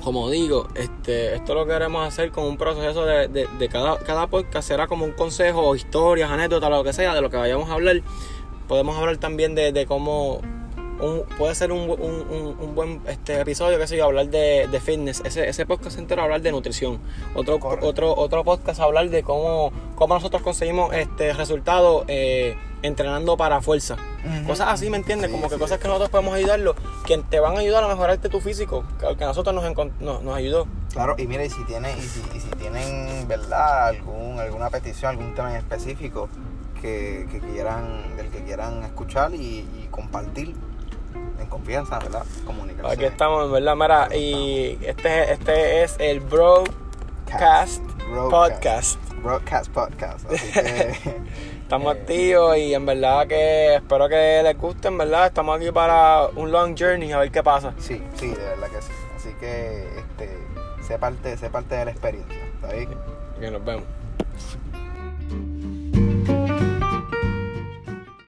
como 0.03 0.29
digo, 0.29 0.67
este, 0.75 1.33
esto 1.35 1.55
lo 1.55 1.65
queremos 1.65 2.07
hacer 2.07 2.31
con 2.31 2.43
un 2.43 2.57
proceso 2.57 3.03
de, 3.05 3.27
de, 3.27 3.47
de 3.57 3.69
cada, 3.69 3.97
cada 3.97 4.27
podcast 4.27 4.67
será 4.67 4.85
como 4.85 5.03
un 5.05 5.13
consejo, 5.13 5.75
historias, 5.75 6.29
anécdotas, 6.29 6.69
lo 6.69 6.83
que 6.83 6.93
sea, 6.93 7.15
de 7.15 7.21
lo 7.21 7.31
que 7.31 7.37
vayamos 7.37 7.69
a 7.71 7.73
hablar. 7.73 8.01
Podemos 8.67 8.95
hablar 8.97 9.17
también 9.17 9.55
de, 9.55 9.71
de 9.71 9.85
cómo 9.87 10.39
un- 11.01 11.23
puede 11.39 11.55
ser 11.55 11.71
un, 11.71 11.89
un- 11.89 12.55
un- 12.59 12.75
buen 12.75 13.01
este 13.07 13.39
episodio, 13.41 13.79
que 13.79 13.87
sé 13.87 13.97
yo, 13.97 14.05
hablar 14.05 14.27
de, 14.29 14.67
de 14.71 14.79
fitness. 14.79 15.21
Ese, 15.25 15.49
ese 15.49 15.65
podcast 15.65 15.97
entero 15.97 16.21
hablar 16.21 16.41
de 16.41 16.51
nutrición. 16.51 16.99
Otro, 17.33 17.59
Correcto. 17.59 17.87
otro, 17.87 18.15
otro 18.15 18.43
podcast 18.43 18.79
hablar 18.79 19.09
de 19.09 19.23
cómo, 19.23 19.71
cómo 19.95 20.13
nosotros 20.13 20.43
conseguimos 20.43 20.93
este 20.93 21.33
resultado 21.33 22.05
eh, 22.07 22.55
entrenando 22.81 23.37
para 23.37 23.61
fuerza. 23.61 23.95
Ujú. 24.25 24.47
Cosas 24.47 24.69
así, 24.69 24.89
¿me 24.89 24.97
entiendes? 24.97 25.29
Sí, 25.29 25.35
Como 25.35 25.49
que 25.49 25.55
sí. 25.55 25.59
cosas 25.61 25.79
que 25.79 25.87
nosotros 25.87 26.09
podemos 26.09 26.33
ayudarlo, 26.33 26.75
que 27.05 27.17
te 27.17 27.39
van 27.39 27.55
a 27.57 27.59
ayudar 27.59 27.83
a 27.83 27.87
mejorarte 27.87 28.29
tu 28.29 28.41
físico, 28.41 28.83
que, 28.99 29.23
a 29.23 29.27
nosotros 29.27 29.53
nos, 29.55 29.63
nos, 29.99 30.23
nos 30.23 30.35
ayudó. 30.35 30.67
Claro, 30.91 31.15
y 31.17 31.27
mira, 31.27 31.45
y 31.45 31.49
si 31.49 31.63
tienen, 31.65 31.97
y 31.97 32.01
si, 32.01 32.21
y 32.35 32.39
si 32.39 32.49
tienen, 32.51 33.27
¿verdad? 33.27 33.87
Algún, 33.87 34.39
alguna 34.39 34.69
petición, 34.69 35.11
algún 35.11 35.33
tema 35.33 35.51
en 35.51 35.57
específico 35.57 36.29
que, 36.81 37.27
que 37.31 37.39
quieran, 37.39 38.15
del 38.17 38.29
que 38.29 38.43
quieran 38.43 38.83
escuchar 38.83 39.33
y, 39.33 39.59
y 39.59 39.87
compartir 39.91 40.55
en 41.39 41.47
confianza, 41.47 41.99
¿verdad? 41.99 42.23
Comunicarse. 42.45 42.93
Aquí 42.93 43.05
estamos, 43.05 43.51
verdad, 43.51 43.75
Mara. 43.75 44.15
Y 44.15 44.77
este, 44.81 45.31
este 45.33 45.83
es 45.83 45.95
el 45.99 46.19
Broadcast 46.19 47.81
Podcast. 48.29 48.99
Broadcast 49.21 49.71
Podcast. 49.71 50.31
Así 50.31 50.51
que, 50.51 51.21
Estamos 51.71 51.95
activos 51.95 52.57
y 52.57 52.73
en 52.73 52.85
verdad 52.85 53.25
que 53.27 53.75
espero 53.75 54.09
que 54.09 54.41
les 54.43 54.57
guste, 54.57 54.89
en 54.89 54.97
verdad. 54.97 55.27
Estamos 55.27 55.55
aquí 55.55 55.71
para 55.71 56.27
un 56.35 56.51
long 56.51 56.75
journey, 56.77 57.13
a 57.13 57.19
ver 57.19 57.31
qué 57.31 57.41
pasa. 57.41 57.73
sí, 57.77 58.03
sí, 58.15 58.27
de 58.27 58.43
verdad 58.43 58.67
que 58.67 58.81
sí. 58.81 58.91
Así 59.15 59.29
que, 59.39 59.87
este, 59.97 60.37
sé 60.85 60.99
parte, 60.99 61.37
sé 61.37 61.49
parte 61.49 61.75
de 61.75 61.85
la 61.85 61.91
experiencia. 61.91 62.43
¿Está 62.55 62.73
bien? 62.73 62.89
Que 63.39 63.49
nos 63.49 63.63
vemos. 63.63 63.85